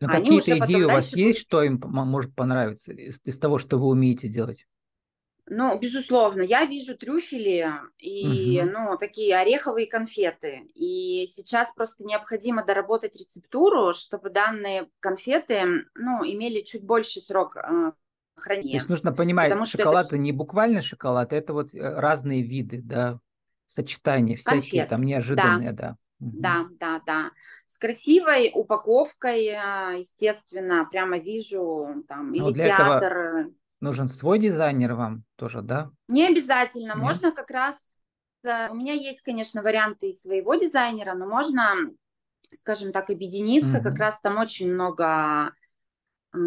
Они 0.00 0.40
какие-то 0.40 0.64
идеи 0.64 0.82
у 0.82 0.88
вас 0.88 1.10
дальше 1.10 1.18
есть, 1.18 1.38
что 1.40 1.62
им 1.62 1.80
может 1.84 2.34
понравиться 2.34 2.92
из, 2.92 3.20
из 3.22 3.38
того, 3.38 3.58
что 3.58 3.78
вы 3.78 3.86
умеете 3.86 4.28
делать? 4.28 4.66
Ну, 5.52 5.76
безусловно, 5.80 6.42
я 6.42 6.64
вижу 6.64 6.96
трюфели 6.96 7.68
и, 7.98 8.62
Мгм. 8.62 8.70
ну, 8.70 8.96
такие 8.96 9.36
ореховые 9.36 9.88
конфеты. 9.88 10.62
И 10.74 11.26
сейчас 11.26 11.68
просто 11.74 12.04
необходимо 12.04 12.64
доработать 12.64 13.16
рецептуру, 13.16 13.92
чтобы 13.92 14.30
данные 14.30 14.88
конфеты, 15.00 15.86
ну, 15.96 16.24
имели 16.24 16.60
чуть 16.60 16.84
больше 16.84 17.18
срок 17.20 17.56
э, 17.56 17.60
То 17.60 17.92
хранения. 18.36 18.78
есть 18.78 18.88
нужно 18.88 19.12
понимать, 19.12 19.50
Потому 19.50 19.64
шоколад 19.66 20.06
это 20.06 20.18
не 20.18 20.32
буквально 20.32 20.82
шоколад, 20.82 21.32
это 21.32 21.52
вот 21.52 21.74
э, 21.74 21.78
разные 21.80 22.42
виды, 22.42 22.80
да, 22.82 23.18
сочетания 23.66 24.36
всякие 24.36 24.84
Конфет. 24.84 24.88
там 24.90 25.02
неожиданные, 25.02 25.72
да. 25.72 25.96
Мгм. 26.20 26.40
Да, 26.42 26.66
да, 26.78 27.00
да. 27.06 27.30
С 27.66 27.76
красивой 27.78 28.50
упаковкой, 28.54 29.46
э, 29.46 29.98
естественно, 29.98 30.86
прямо 30.90 31.18
вижу 31.18 32.04
там 32.08 32.32
Но 32.32 32.50
или 32.50 32.64
этого 32.64 32.88
театр. 32.88 33.50
Нужен 33.80 34.08
свой 34.08 34.38
дизайнер 34.38 34.94
вам 34.94 35.24
тоже, 35.36 35.62
да? 35.62 35.90
Не 36.08 36.26
обязательно, 36.28 36.94
Нет? 36.94 37.04
можно 37.04 37.32
как 37.32 37.50
раз... 37.50 37.76
э, 38.42 38.68
У 38.70 38.74
меня 38.74 38.92
есть, 38.94 39.22
конечно, 39.22 39.62
варианты 39.62 40.10
и 40.10 40.14
своего 40.14 40.54
дизайнера, 40.56 41.14
но 41.14 41.26
можно, 41.26 41.74
скажем 42.52 42.92
так, 42.92 43.10
объединиться. 43.10 43.80
Как 43.80 43.92
Мгм. 43.92 44.00
раз 44.00 44.20
там 44.20 44.38
очень 44.38 44.72
много 44.72 45.52
э, 46.34 46.38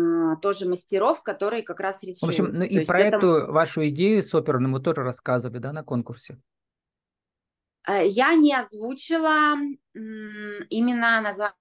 тоже 0.41 0.67
мастеров, 0.69 1.23
которые 1.23 1.63
как 1.63 1.79
раз 1.79 2.03
В 2.21 2.25
общем, 2.25 2.45
рисуют. 2.45 2.53
ну 2.53 2.63
То 2.63 2.65
и 2.65 2.79
про 2.85 2.99
это 2.99 3.17
эту 3.17 3.51
вашу 3.51 3.87
идею 3.89 4.23
с 4.23 4.33
оперным 4.33 4.73
вы 4.73 4.79
тоже 4.81 5.03
рассказывали, 5.03 5.59
да, 5.59 5.71
на 5.73 5.83
конкурсе? 5.83 6.39
Э, 7.87 8.07
Я 8.07 8.33
не 8.35 8.53
озвучила 8.55 9.55
именно 9.93 11.21
название 11.21 11.55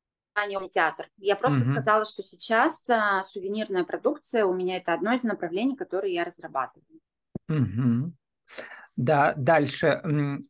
театр. 0.73 1.09
Я 1.19 1.37
просто 1.37 1.61
Мгм. 1.61 1.73
сказала, 1.73 2.05
что 2.05 2.23
сейчас 2.23 2.89
а, 2.89 3.23
сувенирная 3.25 3.85
продукция 3.85 4.45
у 4.45 4.55
меня 4.55 4.77
это 4.77 4.95
одно 4.95 5.13
из 5.13 5.23
направлений, 5.23 5.77
которые 5.77 6.15
я 6.15 6.25
разрабатываю. 6.25 7.01
Мгм. 7.49 8.17
Да, 8.97 9.35
дальше. 9.37 10.03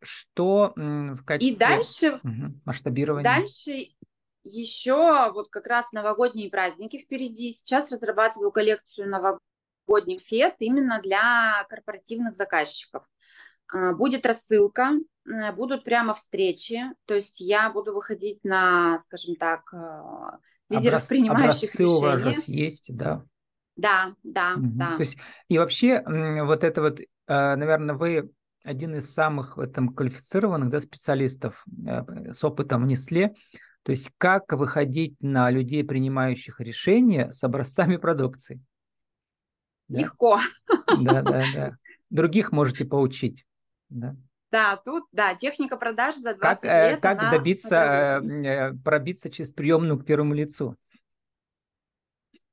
Что 0.02 0.72
в 0.76 1.16
И 1.16 1.24
качестве 1.24 1.56
дальше, 1.58 2.20
Мгм. 2.22 2.60
масштабирования? 2.64 3.24
дальше 3.24 3.88
еще 4.44 5.30
вот 5.32 5.48
как 5.50 5.66
раз 5.66 5.92
новогодние 5.92 6.50
праздники 6.50 6.98
впереди. 6.98 7.52
Сейчас 7.52 7.90
разрабатываю 7.92 8.50
коллекцию 8.50 9.08
новогодних 9.08 10.22
фет 10.22 10.56
именно 10.58 11.00
для 11.00 11.64
корпоративных 11.68 12.34
заказчиков. 12.34 13.04
А, 13.72 13.92
Будет 13.94 14.26
рассылка, 14.26 14.92
э, 15.26 15.52
будут 15.52 15.84
прямо 15.84 16.14
встречи, 16.14 16.82
то 17.06 17.14
есть 17.14 17.40
я 17.40 17.70
буду 17.70 17.94
выходить 17.94 18.44
на, 18.44 18.98
скажем 18.98 19.36
так, 19.36 19.62
э, 19.72 19.78
лидеров, 20.68 21.00
Образ- 21.00 21.08
принимающих 21.08 21.70
образцы 21.74 21.86
у 21.86 22.00
вас 22.00 22.20
же 22.20 22.28
решения. 22.30 22.64
есть, 22.64 22.94
да. 22.96 23.24
Да, 23.76 24.14
да, 24.22 24.56
Мгм. 24.56 24.78
да. 24.78 24.96
То 24.96 25.00
есть 25.00 25.16
и 25.48 25.58
вообще 25.58 26.02
вот 26.44 26.62
это 26.62 26.82
вот, 26.82 27.00
наверное, 27.26 27.94
вы 27.94 28.30
один 28.64 28.94
из 28.94 29.12
самых 29.12 29.56
в 29.56 29.60
этом 29.60 29.94
квалифицированных 29.94 30.68
да, 30.68 30.80
специалистов 30.80 31.64
э, 31.86 32.34
с 32.34 32.44
опытом 32.44 32.86
в. 32.86 33.32
То 33.82 33.90
есть 33.92 34.10
как 34.18 34.52
выходить 34.52 35.16
на 35.20 35.50
людей, 35.50 35.82
принимающих 35.82 36.60
решения 36.60 37.32
с 37.32 37.42
образцами 37.42 37.96
продукции. 37.96 38.60
Да, 39.88 40.00
Легко. 40.00 40.38
да, 40.86 41.22
да, 41.22 41.42
да. 41.54 41.76
Других 42.10 42.52
можете 42.52 42.84
поучить. 42.84 43.44
Да. 43.92 44.16
Да, 44.50 44.76
тут, 44.76 45.04
да, 45.12 45.34
техника 45.34 45.76
продаж 45.78 46.16
за 46.16 46.34
20 46.34 46.40
Как, 46.40 46.64
э, 46.64 46.90
лет, 46.90 47.00
как 47.00 47.20
она 47.20 47.30
добиться, 47.30 48.20
э, 48.22 48.74
пробиться 48.84 49.30
через 49.30 49.50
приемную 49.50 49.98
к 49.98 50.04
первому 50.04 50.34
лицу 50.34 50.76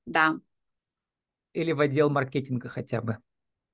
Да, 0.05 0.35
или 1.53 1.71
в 1.73 1.79
отдел 1.81 2.09
маркетинга 2.09 2.69
хотя 2.69 3.01
бы. 3.01 3.17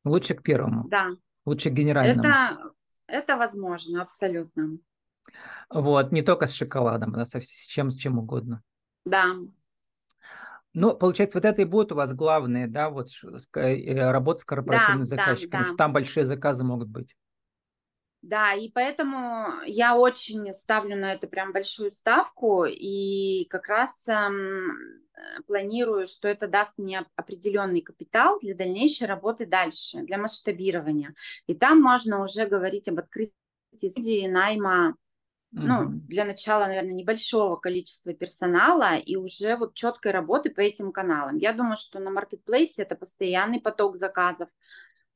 Лучше 0.04 0.34
к 0.34 0.44
первому, 0.44 0.88
да, 0.88 1.12
лучше 1.46 1.70
к 1.70 1.74
генеральному. 1.74 2.28
это, 2.28 2.72
это 3.08 3.38
возможно, 3.38 4.02
абсолютно. 4.02 4.78
Вот, 5.70 6.12
не 6.12 6.22
только 6.22 6.48
с 6.48 6.54
шоколадом, 6.54 7.16
а 7.16 7.26
со, 7.26 7.42
с 7.42 7.66
чем, 7.68 7.92
с 7.92 7.96
чем 7.96 8.20
угодно. 8.20 8.64
Да, 9.06 9.36
Ну, 10.74 10.96
получается, 10.96 11.38
вот 11.38 11.46
это 11.46 11.62
и 11.62 11.66
будет 11.66 11.92
у 11.92 11.96
вас 11.96 12.14
главное, 12.14 12.68
да, 12.68 12.90
вот 12.90 13.10
э, 13.56 14.10
работа 14.12 14.42
с 14.42 14.46
корпоративным 14.46 15.00
да, 15.00 15.06
заказчиком, 15.06 15.50
потому 15.50 15.64
да. 15.64 15.68
что 15.68 15.78
там 15.78 15.94
большие 15.94 16.26
заказы 16.26 16.64
могут 16.64 16.90
быть. 16.90 17.16
Да, 18.26 18.54
и 18.54 18.70
поэтому 18.70 19.62
я 19.68 19.96
очень 19.96 20.52
ставлю 20.52 20.98
на 20.98 21.14
это 21.14 21.28
прям 21.28 21.54
большую 21.54 21.92
ставку, 21.92 22.66
и 22.66 23.46
как 23.52 23.68
раз 23.68 24.08
эм, 24.08 24.72
э, 24.72 25.42
планирую, 25.46 26.08
что 26.08 26.28
это 26.28 26.48
даст 26.48 26.76
мне 26.80 27.06
определенный 27.16 27.82
капитал 27.82 28.40
для 28.40 28.56
дальнейшей 28.56 29.06
работы 29.06 29.46
дальше, 29.46 30.00
для 30.00 30.18
масштабирования. 30.18 31.14
И 31.46 31.54
там 31.54 31.80
можно 31.80 32.24
уже 32.24 32.48
говорить 32.48 32.88
об 32.88 32.98
открытии 32.98 33.34
студии, 33.90 34.28
найма, 34.28 34.96
ну, 35.52 35.86
для 35.88 36.26
начала, 36.26 36.66
наверное, 36.66 36.96
небольшого 36.96 37.58
количества 37.58 38.12
персонала 38.16 38.98
и 38.98 39.18
уже 39.18 39.56
вот 39.56 39.76
четкой 39.76 40.14
работы 40.14 40.50
по 40.50 40.62
этим 40.62 40.92
каналам. 40.92 41.38
Я 41.38 41.54
думаю, 41.54 41.78
что 41.78 42.00
на 42.00 42.10
маркетплейсе 42.10 42.82
это 42.82 42.96
постоянный 42.96 43.62
поток 43.62 43.98
заказов, 43.98 44.50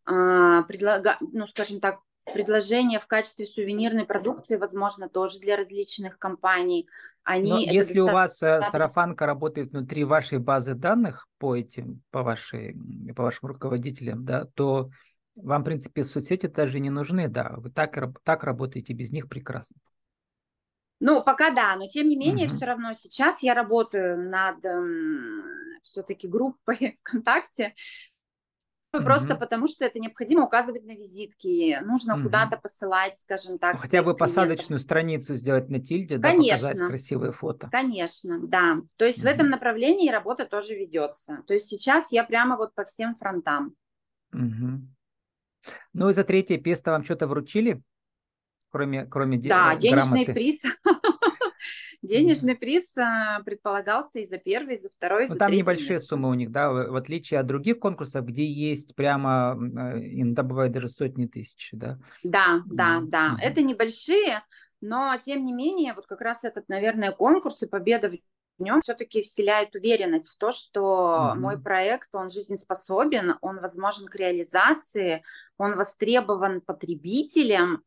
а, 0.05 0.61
предлага, 0.63 1.17
ну, 1.19 1.47
скажем 1.47 1.79
так, 1.79 1.99
предложения 2.33 2.99
в 2.99 3.07
качестве 3.07 3.45
сувенирной 3.45 4.05
продукции, 4.05 4.55
возможно, 4.57 5.09
тоже 5.09 5.39
для 5.39 5.57
различных 5.57 6.17
компаний. 6.17 6.87
Они 7.23 7.51
Но 7.51 7.59
если 7.59 7.99
у 7.99 8.07
вас 8.07 8.41
э, 8.41 8.61
сарафанка 8.71 9.25
работает 9.25 9.71
внутри 9.71 10.03
вашей 10.03 10.39
базы 10.39 10.73
данных 10.73 11.27
по 11.37 11.55
этим, 11.55 12.01
по, 12.11 12.23
вашей, 12.23 12.75
по 13.15 13.23
вашим 13.23 13.49
руководителям, 13.49 14.25
да, 14.25 14.45
то 14.55 14.89
вам, 15.35 15.61
в 15.61 15.65
принципе, 15.65 16.03
соцсети 16.03 16.47
даже 16.47 16.79
не 16.79 16.89
нужны, 16.89 17.27
да, 17.27 17.55
вы 17.57 17.69
так, 17.71 17.97
так 18.23 18.43
работаете 18.43 18.93
без 18.93 19.11
них 19.11 19.29
прекрасно. 19.29 19.77
Ну, 20.99 21.23
пока 21.23 21.51
да, 21.51 21.75
но 21.77 21.87
тем 21.87 22.09
не 22.09 22.17
менее, 22.17 22.47
угу. 22.47 22.57
все 22.57 22.65
равно 22.65 22.93
сейчас 22.99 23.41
я 23.41 23.53
работаю 23.53 24.29
над 24.29 24.63
эм, 24.65 25.43
все-таки 25.83 26.27
группой 26.27 26.97
ВКонтакте, 27.01 27.73
угу. 28.93 29.03
просто 29.03 29.35
потому 29.35 29.67
что 29.67 29.85
это 29.85 29.99
необходимо 29.99 30.45
указывать 30.45 30.85
на 30.85 30.91
визитки, 30.91 31.79
нужно 31.83 32.15
угу. 32.15 32.23
куда-то 32.23 32.57
посылать, 32.57 33.17
скажем 33.17 33.59
так. 33.59 33.75
Ну, 33.75 33.79
хотя 33.79 34.03
бы 34.03 34.15
посадочную 34.15 34.79
страницу 34.79 35.35
сделать 35.35 35.69
на 35.69 35.79
тильде, 35.79 36.19
Конечно. 36.19 36.67
да, 36.67 36.73
показать 36.73 36.87
красивые 36.87 37.31
фото. 37.31 37.69
Конечно, 37.71 38.39
да. 38.39 38.77
То 38.97 39.05
есть 39.05 39.19
угу. 39.19 39.27
в 39.27 39.31
этом 39.31 39.49
направлении 39.49 40.09
работа 40.09 40.45
тоже 40.45 40.75
ведется. 40.75 41.43
То 41.47 41.53
есть 41.53 41.67
сейчас 41.67 42.11
я 42.11 42.23
прямо 42.23 42.57
вот 42.57 42.73
по 42.73 42.85
всем 42.85 43.15
фронтам. 43.15 43.75
Угу. 44.33 44.81
Ну 45.93 46.09
и 46.09 46.13
за 46.13 46.23
третье 46.23 46.57
песто 46.57 46.91
вам 46.91 47.03
что-то 47.03 47.27
вручили? 47.27 47.81
Кроме, 48.71 49.05
кроме 49.05 49.37
Да, 49.39 49.75
де- 49.75 49.89
денежный 49.89 50.23
грамоты. 50.25 50.33
приз. 50.33 50.61
Денежный 52.09 52.55
приз 52.55 52.97
а, 52.97 53.41
предполагался 53.43 54.19
и 54.19 54.25
за 54.25 54.37
первый, 54.37 54.75
и 54.75 54.77
за 54.77 54.89
второй, 54.89 55.25
и 55.25 55.27
ну, 55.27 55.33
за 55.33 55.39
Там 55.39 55.51
небольшие 55.51 55.93
место. 55.93 56.07
суммы 56.07 56.29
у 56.29 56.33
них, 56.33 56.51
да, 56.51 56.71
в 56.71 56.95
отличие 56.95 57.39
от 57.39 57.45
других 57.45 57.79
конкурсов, 57.79 58.25
где 58.25 58.45
есть 58.45 58.95
прямо, 58.95 59.55
иногда 59.57 60.43
бывает 60.43 60.71
даже 60.71 60.89
сотни 60.89 61.27
тысяч, 61.27 61.69
да? 61.73 61.99
Да, 62.23 62.61
да, 62.65 63.01
да. 63.03 63.35
Mm-hmm. 63.35 63.43
Это 63.43 63.61
небольшие, 63.61 64.43
но 64.81 65.15
тем 65.21 65.43
не 65.43 65.53
менее, 65.53 65.93
вот 65.93 66.07
как 66.07 66.21
раз 66.21 66.43
этот, 66.43 66.67
наверное, 66.69 67.11
конкурс 67.11 67.61
и 67.63 67.67
победа 67.67 68.09
в 68.09 68.61
нем 68.61 68.81
все-таки 68.81 69.21
вселяет 69.21 69.75
уверенность 69.75 70.29
в 70.29 70.37
то, 70.37 70.51
что 70.51 71.33
mm-hmm. 71.33 71.39
мой 71.39 71.61
проект, 71.61 72.09
он 72.13 72.29
жизнеспособен, 72.29 73.37
он 73.41 73.59
возможен 73.59 74.07
к 74.07 74.15
реализации, 74.15 75.23
он 75.57 75.75
востребован 75.75 76.61
потребителем, 76.61 77.83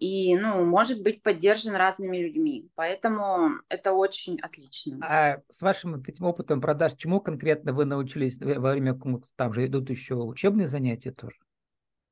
и, 0.00 0.34
ну, 0.34 0.64
может 0.64 1.02
быть 1.02 1.22
поддержан 1.22 1.76
разными 1.76 2.16
людьми. 2.16 2.70
Поэтому 2.74 3.50
это 3.68 3.92
очень 3.92 4.40
отлично. 4.40 4.98
А 5.02 5.42
с 5.50 5.60
вашим 5.60 5.92
вот 5.92 6.08
этим 6.08 6.24
опытом 6.24 6.62
продаж, 6.62 6.94
чему 6.94 7.20
конкретно 7.20 7.74
вы 7.74 7.84
научились 7.84 8.38
во 8.38 8.70
время 8.70 8.94
конкурса? 8.94 9.32
Там 9.36 9.52
же 9.52 9.66
идут 9.66 9.90
еще 9.90 10.14
учебные 10.14 10.68
занятия 10.68 11.10
тоже. 11.10 11.36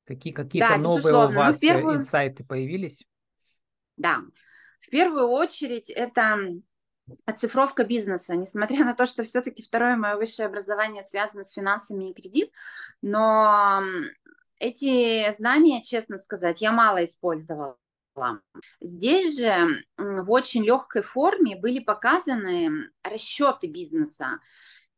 Какие, 0.05 0.35
какие-то 0.35 0.69
да, 0.69 0.77
новые 0.77 0.99
безусловно. 0.99 1.29
у 1.29 1.33
ну, 1.33 1.39
вас 1.39 1.63
ну, 1.63 1.69
первую... 1.69 1.97
инсайты 1.97 2.45
появились? 2.45 3.07
Да. 3.97 4.21
В 4.81 4.91
первую 4.91 5.29
очередь 5.29 5.89
это 5.89 6.39
оцифровка 7.25 7.85
бизнеса, 7.85 8.35
несмотря 8.37 8.85
на 8.85 8.95
то, 8.95 9.07
что 9.07 9.25
все-таки 9.25 9.63
второе 9.63 9.97
мое 9.97 10.17
высшее 10.17 10.47
образование 10.47 11.03
связано 11.03 11.43
с 11.43 11.53
финансами 11.53 12.11
и 12.11 12.15
кредит, 12.15 12.53
но 13.01 13.83
эти 14.59 15.31
знания, 15.33 15.83
честно 15.83 16.19
сказать, 16.19 16.61
я 16.61 16.73
мало 16.73 17.05
использовала. 17.05 17.77
Здесь 18.81 19.39
же 19.39 19.69
в 19.97 20.31
очень 20.31 20.65
легкой 20.65 21.03
форме 21.03 21.57
были 21.57 21.79
показаны 21.79 22.91
расчеты 23.03 23.69
бизнеса 23.69 24.41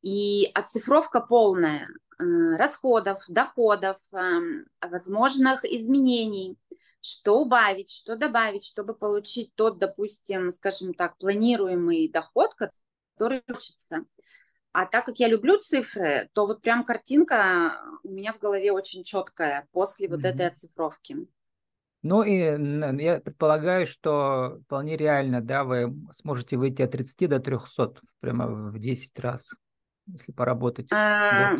и 0.02 0.50
оцифровка 0.54 1.20
полная 1.20 1.86
э, 2.18 2.24
расходов, 2.56 3.22
доходов, 3.28 3.98
эм, 4.14 4.66
возможных 4.80 5.64
изменений, 5.64 6.56
что 7.02 7.38
убавить, 7.38 7.90
что 7.90 8.16
добавить, 8.16 8.64
чтобы 8.64 8.94
получить 8.94 9.54
тот, 9.54 9.78
допустим, 9.78 10.50
скажем 10.50 10.94
так, 10.94 11.16
планируемый 11.18 12.08
доход, 12.08 12.54
который 13.14 13.42
хочется. 13.46 14.04
А 14.72 14.86
так 14.86 15.06
как 15.06 15.18
я 15.18 15.28
люблю 15.28 15.58
цифры, 15.58 16.28
то 16.32 16.46
вот 16.46 16.62
прям 16.62 16.84
картинка 16.84 17.80
у 18.04 18.08
меня 18.08 18.32
в 18.32 18.38
голове 18.38 18.70
очень 18.72 19.02
четкая 19.02 19.66
после 19.72 20.06
mm-hmm. 20.06 20.10
вот 20.10 20.24
этой 20.24 20.46
оцифровки. 20.46 21.16
Ну 22.02 22.22
и 22.22 22.38
я 23.02 23.20
предполагаю, 23.20 23.86
что 23.86 24.60
вполне 24.64 24.96
реально, 24.96 25.42
да, 25.42 25.64
вы 25.64 25.94
сможете 26.12 26.56
выйти 26.56 26.82
от 26.82 26.92
30 26.92 27.28
до 27.28 27.40
300 27.40 27.94
прямо 28.20 28.46
в 28.70 28.78
10 28.78 29.18
раз, 29.20 29.50
если 30.06 30.32
поработать. 30.32 30.90
А, 30.92 31.56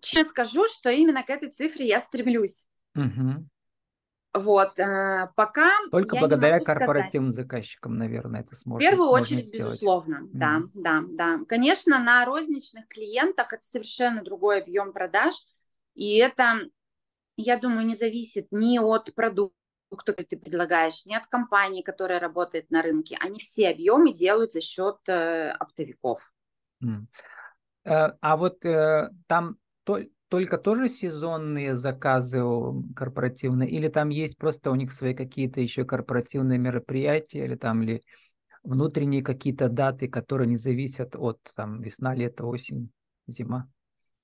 честно 0.00 0.30
скажу, 0.30 0.66
что 0.68 0.90
именно 0.90 1.22
к 1.24 1.30
этой 1.30 1.50
цифре 1.50 1.86
я 1.86 2.00
стремлюсь. 2.00 2.66
Угу. 2.94 3.48
Вот, 4.32 4.78
э, 4.78 5.28
пока 5.34 5.68
Только 5.90 6.16
благодаря 6.16 6.60
корпоративным 6.60 7.32
сказать. 7.32 7.46
заказчикам, 7.46 7.96
наверное, 7.96 8.42
это 8.42 8.54
сможет. 8.54 8.86
В 8.86 8.88
первую 8.88 9.10
очередь, 9.10 9.46
сделать. 9.46 9.72
безусловно, 9.72 10.22
mm. 10.22 10.28
да, 10.32 10.62
да, 10.74 11.02
да. 11.08 11.44
Конечно, 11.48 11.98
на 11.98 12.24
розничных 12.24 12.86
клиентах 12.86 13.52
это 13.52 13.64
совершенно 13.64 14.22
другой 14.22 14.62
объем 14.62 14.92
продаж, 14.92 15.34
и 15.94 16.16
это, 16.18 16.60
я 17.36 17.58
думаю, 17.58 17.84
не 17.84 17.96
зависит 17.96 18.46
ни 18.52 18.78
от 18.78 19.12
продукта, 19.16 19.56
который 19.90 20.24
ты 20.24 20.36
предлагаешь, 20.36 21.06
ни 21.06 21.14
от 21.14 21.26
компании, 21.26 21.82
которая 21.82 22.20
работает 22.20 22.70
на 22.70 22.82
рынке. 22.82 23.16
Они 23.20 23.40
все 23.40 23.70
объемы 23.70 24.12
делают 24.12 24.52
за 24.52 24.60
счет 24.60 24.98
э, 25.08 25.50
оптовиков. 25.50 26.32
Mm. 26.84 27.06
А 27.82 28.36
вот 28.36 28.60
там 28.60 29.56
то, 29.84 29.98
только 30.30 30.58
тоже 30.58 30.88
сезонные 30.88 31.76
заказы 31.76 32.40
корпоративные, 32.94 33.68
или 33.68 33.88
там 33.88 34.10
есть 34.10 34.38
просто 34.38 34.70
у 34.70 34.76
них 34.76 34.92
свои 34.92 35.12
какие-то 35.12 35.60
еще 35.60 35.84
корпоративные 35.84 36.56
мероприятия, 36.56 37.44
или 37.44 37.56
там 37.56 37.82
ли 37.82 38.02
внутренние 38.62 39.24
какие-то 39.24 39.68
даты, 39.68 40.06
которые 40.08 40.46
не 40.46 40.56
зависят 40.56 41.16
от 41.16 41.40
там 41.56 41.82
весна, 41.82 42.14
лето, 42.14 42.46
осень, 42.46 42.90
зима? 43.26 43.68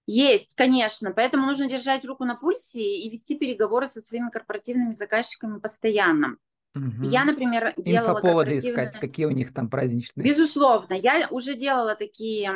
Есть, 0.06 0.54
конечно. 0.54 1.10
Поэтому 1.10 1.44
нужно 1.44 1.68
держать 1.68 2.04
руку 2.04 2.24
на 2.24 2.36
пульсе 2.36 2.80
и 2.80 3.10
вести 3.10 3.36
переговоры 3.36 3.88
со 3.88 4.00
своими 4.00 4.30
корпоративными 4.30 4.92
заказчиками 4.92 5.58
постоянно. 5.58 6.36
Угу. 6.76 7.02
Я, 7.02 7.24
например, 7.24 7.74
делала 7.76 8.18
Инфоповоды 8.18 8.50
корпоративные... 8.50 8.86
искать, 8.86 9.00
какие 9.00 9.26
у 9.26 9.30
них 9.30 9.52
там 9.52 9.68
праздничные. 9.68 10.24
Безусловно. 10.24 10.94
Я 10.94 11.26
уже 11.30 11.56
делала 11.56 11.96
такие 11.96 12.52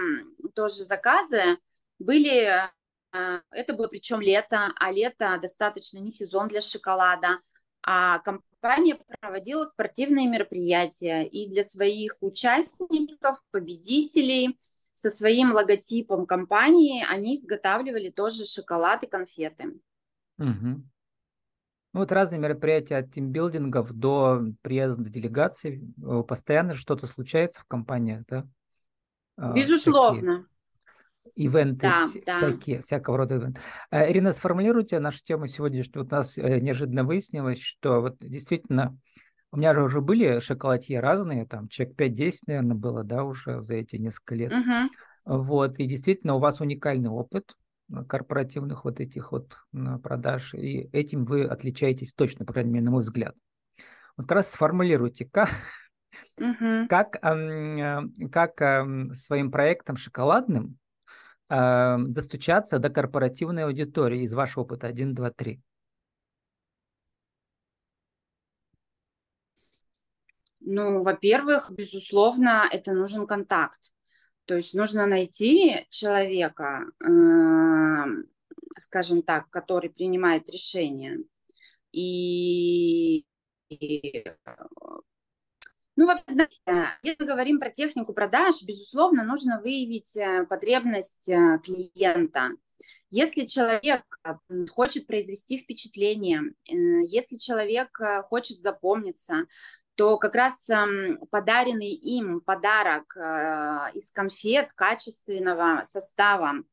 тоже 0.54 0.84
заказы. 0.84 1.58
Были 1.98 2.70
это 3.12 3.74
было 3.74 3.88
причем 3.88 4.20
лето, 4.20 4.72
а 4.78 4.92
лето 4.92 5.38
достаточно 5.40 5.98
не 5.98 6.12
сезон 6.12 6.48
для 6.48 6.60
шоколада. 6.60 7.40
А 7.82 8.18
компания 8.18 8.98
проводила 9.20 9.66
спортивные 9.66 10.26
мероприятия 10.26 11.24
и 11.24 11.48
для 11.48 11.64
своих 11.64 12.16
участников, 12.20 13.38
победителей 13.50 14.58
со 14.92 15.08
своим 15.08 15.52
логотипом 15.52 16.26
компании 16.26 17.04
они 17.08 17.36
изготавливали 17.36 18.10
тоже 18.10 18.44
шоколад 18.44 19.02
и 19.02 19.06
конфеты. 19.06 19.80
Угу. 20.38 20.82
Ну, 21.92 21.98
вот 21.98 22.12
разные 22.12 22.38
мероприятия 22.38 22.98
от 22.98 23.12
тимбилдингов 23.12 23.92
до 23.92 24.42
приезда 24.62 25.02
делегаций. 25.08 25.82
Постоянно 26.28 26.74
что-то 26.74 27.06
случается 27.06 27.62
в 27.62 27.64
компаниях, 27.64 28.24
да? 28.26 28.46
А, 29.36 29.52
Безусловно. 29.52 30.36
Такие 30.36 30.46
ивенты, 31.40 31.88
да, 31.88 32.04
всякие, 32.04 32.76
да. 32.76 32.82
всякого 32.82 33.16
рода 33.16 33.36
ивенты. 33.36 33.60
Э, 33.90 34.10
Ирина, 34.10 34.32
сформулируйте 34.32 34.98
нашу 34.98 35.22
тему 35.24 35.46
сегодняшнюю. 35.46 36.04
Вот 36.04 36.12
у 36.12 36.16
нас 36.16 36.36
э, 36.36 36.60
неожиданно 36.60 37.04
выяснилось, 37.04 37.60
что 37.60 38.00
вот 38.00 38.18
действительно 38.20 38.98
у 39.50 39.56
меня 39.56 39.74
же 39.74 39.82
уже 39.82 40.00
были 40.00 40.40
шоколадье 40.40 41.00
разные, 41.00 41.46
там 41.46 41.68
человек 41.68 41.98
5-10, 41.98 42.32
наверное, 42.46 42.76
было, 42.76 43.04
да, 43.04 43.24
уже 43.24 43.62
за 43.62 43.74
эти 43.74 43.96
несколько 43.96 44.34
лет. 44.34 44.52
Угу. 44.52 45.42
Вот, 45.42 45.78
и 45.78 45.86
действительно 45.86 46.34
у 46.34 46.40
вас 46.40 46.60
уникальный 46.60 47.10
опыт 47.10 47.56
э, 47.90 48.04
корпоративных 48.04 48.84
вот 48.84 49.00
этих 49.00 49.32
вот 49.32 49.56
продаж, 50.02 50.54
и 50.54 50.90
этим 50.92 51.24
вы 51.24 51.44
отличаетесь 51.44 52.12
точно, 52.12 52.44
по 52.44 52.52
крайней 52.52 52.72
мере, 52.72 52.84
на 52.84 52.90
мой 52.90 53.02
взгляд. 53.02 53.34
Вот 54.16 54.26
как 54.26 54.36
раз 54.36 54.50
сформулируйте, 54.50 55.24
как, 55.24 55.48
угу. 56.38 56.86
как, 56.90 57.12
как 58.30 58.84
своим 59.14 59.50
проектом 59.50 59.96
шоколадным 59.96 60.76
э, 61.50 61.96
достучаться 62.06 62.78
до 62.78 62.88
корпоративной 62.90 63.64
аудитории 63.64 64.22
из 64.22 64.32
вашего 64.34 64.62
опыта? 64.62 64.86
Один, 64.86 65.14
два, 65.14 65.30
три. 65.30 65.60
Ну, 70.60 71.02
во-первых, 71.02 71.72
безусловно, 71.72 72.68
это 72.70 72.92
нужен 72.92 73.26
контакт. 73.26 73.92
То 74.44 74.56
есть 74.56 74.74
нужно 74.74 75.06
найти 75.06 75.86
человека, 75.90 76.84
э, 77.00 78.04
скажем 78.78 79.22
так, 79.22 79.48
который 79.50 79.90
принимает 79.90 80.48
решение. 80.48 81.18
И 81.92 83.24
Ну, 86.00 86.06
вообще, 86.06 86.48
если 87.02 87.24
мы 87.24 87.26
говорим 87.26 87.60
про 87.60 87.68
технику 87.68 88.14
продаж, 88.14 88.62
безусловно, 88.62 89.22
нужно 89.22 89.60
выявить 89.60 90.16
э, 90.16 90.46
потребность 90.48 91.28
э, 91.28 91.58
клиента. 91.62 92.52
Если 93.10 93.44
человек 93.44 94.02
хочет 94.70 95.06
произвести 95.06 95.58
впечатление, 95.58 96.54
если 96.64 97.36
человек 97.36 97.90
хочет 98.30 98.60
запомниться, 98.60 99.44
то 99.94 100.16
как 100.16 100.34
раз 100.34 100.70
эм, 100.70 101.18
подаренный 101.30 101.90
им 101.90 102.40
подарок 102.40 103.14
из 103.92 104.10
конфет 104.10 104.70
качественного 104.74 105.82
состава 105.84 106.64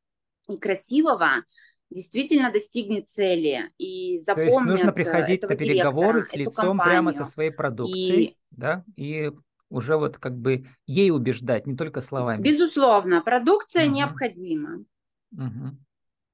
и 0.48 0.58
красивого 0.58 1.44
действительно 1.90 2.52
достигнет 2.52 3.08
цели 3.08 3.70
и 3.78 4.20
запомнит 4.20 4.50
То 4.50 4.56
есть 4.56 4.66
нужно 4.66 4.92
приходить 4.92 5.44
на 5.44 5.56
переговоры 5.56 6.24
с 6.24 6.34
лицом 6.34 6.80
прямо 6.80 7.14
со 7.14 7.26
своей 7.26 7.52
продукцией, 7.52 8.24
и... 8.24 8.38
да, 8.52 8.84
и 8.96 9.32
уже 9.70 9.98
вот 9.98 10.18
как 10.18 10.38
бы 10.38 10.66
ей 10.86 11.12
убеждать, 11.12 11.68
не 11.68 11.76
только 11.76 12.02
словами. 12.02 12.42
Безусловно, 12.42 13.22
продукция 13.22 13.86
угу. 13.86 13.96
необходима. 13.96 14.84
Угу. 15.32 15.78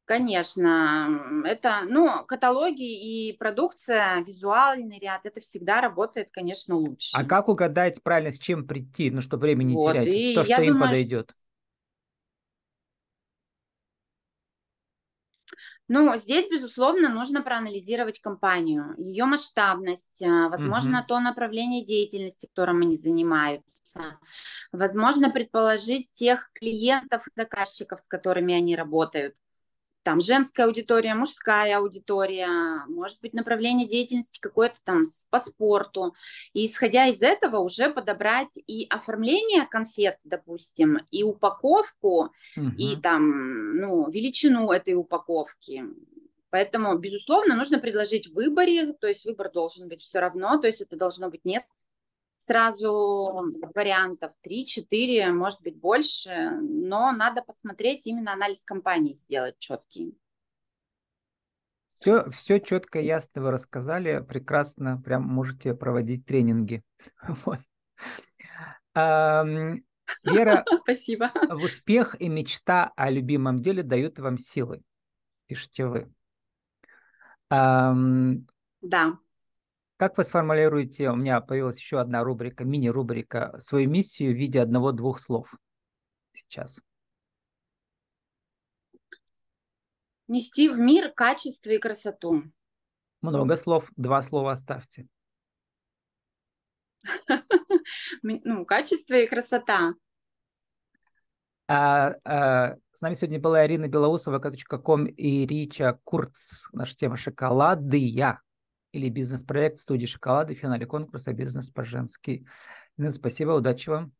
Конечно, 0.05 1.43
это, 1.45 1.83
ну, 1.87 2.25
каталоги 2.27 3.29
и 3.29 3.37
продукция, 3.37 4.21
визуальный 4.21 4.99
ряд, 4.99 5.21
это 5.23 5.39
всегда 5.39 5.79
работает, 5.79 6.27
конечно, 6.29 6.75
лучше. 6.75 7.11
А 7.15 7.23
как 7.23 7.47
угадать 7.47 8.03
правильно, 8.03 8.31
с 8.31 8.37
чем 8.37 8.67
прийти, 8.67 9.11
ну, 9.11 9.21
чтобы 9.21 9.43
времени 9.43 9.69
не 9.69 9.75
вот, 9.75 9.93
терять, 9.93 10.07
и 10.07 10.35
то, 10.35 10.43
что 10.43 10.61
им 10.61 10.73
думаю, 10.73 10.89
подойдет? 10.89 11.33
Ну, 15.89 16.15
здесь, 16.15 16.49
безусловно, 16.49 17.09
нужно 17.09 17.41
проанализировать 17.41 18.19
компанию, 18.19 18.95
ее 18.97 19.25
масштабность, 19.25 20.21
э, 20.21 20.47
возможно, 20.47 20.99
угу. 20.99 21.07
то 21.07 21.19
направление 21.19 21.83
деятельности, 21.83 22.45
которым 22.45 22.81
они 22.81 22.95
занимаются, 22.95 24.17
возможно, 24.71 25.29
предположить 25.29 26.09
тех 26.11 26.51
клиентов 26.53 27.27
и 27.27 27.31
заказчиков, 27.35 27.99
с 28.01 28.07
которыми 28.07 28.55
они 28.55 28.77
работают 28.77 29.35
там 30.03 30.19
женская 30.19 30.65
аудитория, 30.65 31.15
мужская 31.15 31.77
аудитория, 31.77 32.85
может 32.87 33.21
быть, 33.21 33.33
направление 33.33 33.87
деятельности 33.87 34.39
какое-то 34.39 34.75
там 34.83 35.05
по 35.29 35.39
спорту. 35.39 36.13
И 36.53 36.65
исходя 36.65 37.07
из 37.07 37.21
этого 37.21 37.59
уже 37.59 37.89
подобрать 37.89 38.57
и 38.67 38.85
оформление 38.89 39.65
конфет, 39.65 40.17
допустим, 40.23 40.99
и 41.09 41.23
упаковку, 41.23 42.31
угу. 42.55 42.67
и 42.77 42.95
там, 42.97 43.77
ну, 43.77 44.09
величину 44.09 44.71
этой 44.71 44.93
упаковки. 44.93 45.85
Поэтому, 46.49 46.95
безусловно, 46.99 47.55
нужно 47.55 47.79
предложить 47.79 48.27
в 48.27 48.35
выборе, 48.35 48.93
то 48.93 49.07
есть 49.07 49.25
выбор 49.25 49.51
должен 49.51 49.87
быть 49.87 50.01
все 50.01 50.19
равно, 50.19 50.57
то 50.57 50.67
есть 50.67 50.81
это 50.81 50.95
должно 50.95 51.31
быть 51.31 51.45
несколько 51.45 51.82
сразу 52.45 53.49
вариантов, 53.73 54.31
3-4, 54.45 55.31
может 55.31 55.61
быть, 55.63 55.77
больше, 55.77 56.51
но 56.61 57.11
надо 57.11 57.41
посмотреть, 57.41 58.05
именно 58.07 58.33
анализ 58.33 58.63
компании 58.63 59.13
сделать 59.13 59.57
четкий. 59.59 60.17
Все, 61.95 62.29
все 62.31 62.59
четко, 62.59 62.99
ясно 62.99 63.41
вы 63.41 63.51
рассказали, 63.51 64.23
прекрасно, 64.27 65.01
прям 65.01 65.23
можете 65.23 65.73
проводить 65.73 66.25
тренинги. 66.25 66.83
Вот. 67.45 67.59
Вера, 68.95 70.65
Спасибо. 70.83 71.31
в 71.49 71.63
успех 71.63 72.19
и 72.21 72.29
мечта 72.29 72.91
о 72.95 73.09
любимом 73.09 73.61
деле 73.61 73.81
дают 73.81 74.19
вам 74.19 74.37
силы, 74.37 74.83
пишите 75.47 75.85
вы. 75.87 76.13
Да. 77.49 79.17
Как 80.03 80.17
вы 80.17 80.25
сформулируете, 80.25 81.09
у 81.11 81.15
меня 81.15 81.39
появилась 81.39 81.77
еще 81.77 81.97
одна 81.97 82.25
рубрика, 82.25 82.65
мини-рубрика, 82.65 83.57
свою 83.57 83.89
миссию 83.89 84.33
в 84.33 84.37
виде 84.37 84.59
одного-двух 84.59 85.21
слов 85.21 85.55
сейчас? 86.33 86.81
Нести 90.27 90.67
в 90.67 90.77
мир 90.77 91.09
качество 91.13 91.69
и 91.69 91.77
красоту. 91.77 92.43
Много 93.21 93.55
слов, 93.55 93.89
два 93.95 94.21
слова 94.21 94.51
оставьте. 94.51 95.07
Ну, 98.23 98.65
качество 98.65 99.13
и 99.13 99.25
красота. 99.25 99.93
А, 101.69 102.13
а, 102.25 102.75
с 102.91 102.99
нами 102.99 103.13
сегодня 103.13 103.39
была 103.39 103.65
Ирина 103.65 103.87
Белоусова, 103.87 104.39
.com 104.83 105.05
и 105.05 105.45
Рича 105.45 105.97
Курц. 106.03 106.67
Наша 106.73 106.93
тема 106.93 107.15
шоколады 107.15 107.95
я 107.97 108.42
или 108.93 109.09
бизнес-проект 109.09 109.79
студии 109.79 110.05
«Шоколады» 110.05 110.55
в 110.55 110.59
финале 110.59 110.85
конкурса 110.85 111.33
«Бизнес 111.33 111.69
по-женски». 111.69 112.45
Спасибо, 113.09 113.51
удачи 113.51 113.89
вам. 113.89 114.13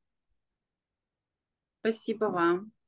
Спасибо 1.80 2.26
вам. 2.26 2.74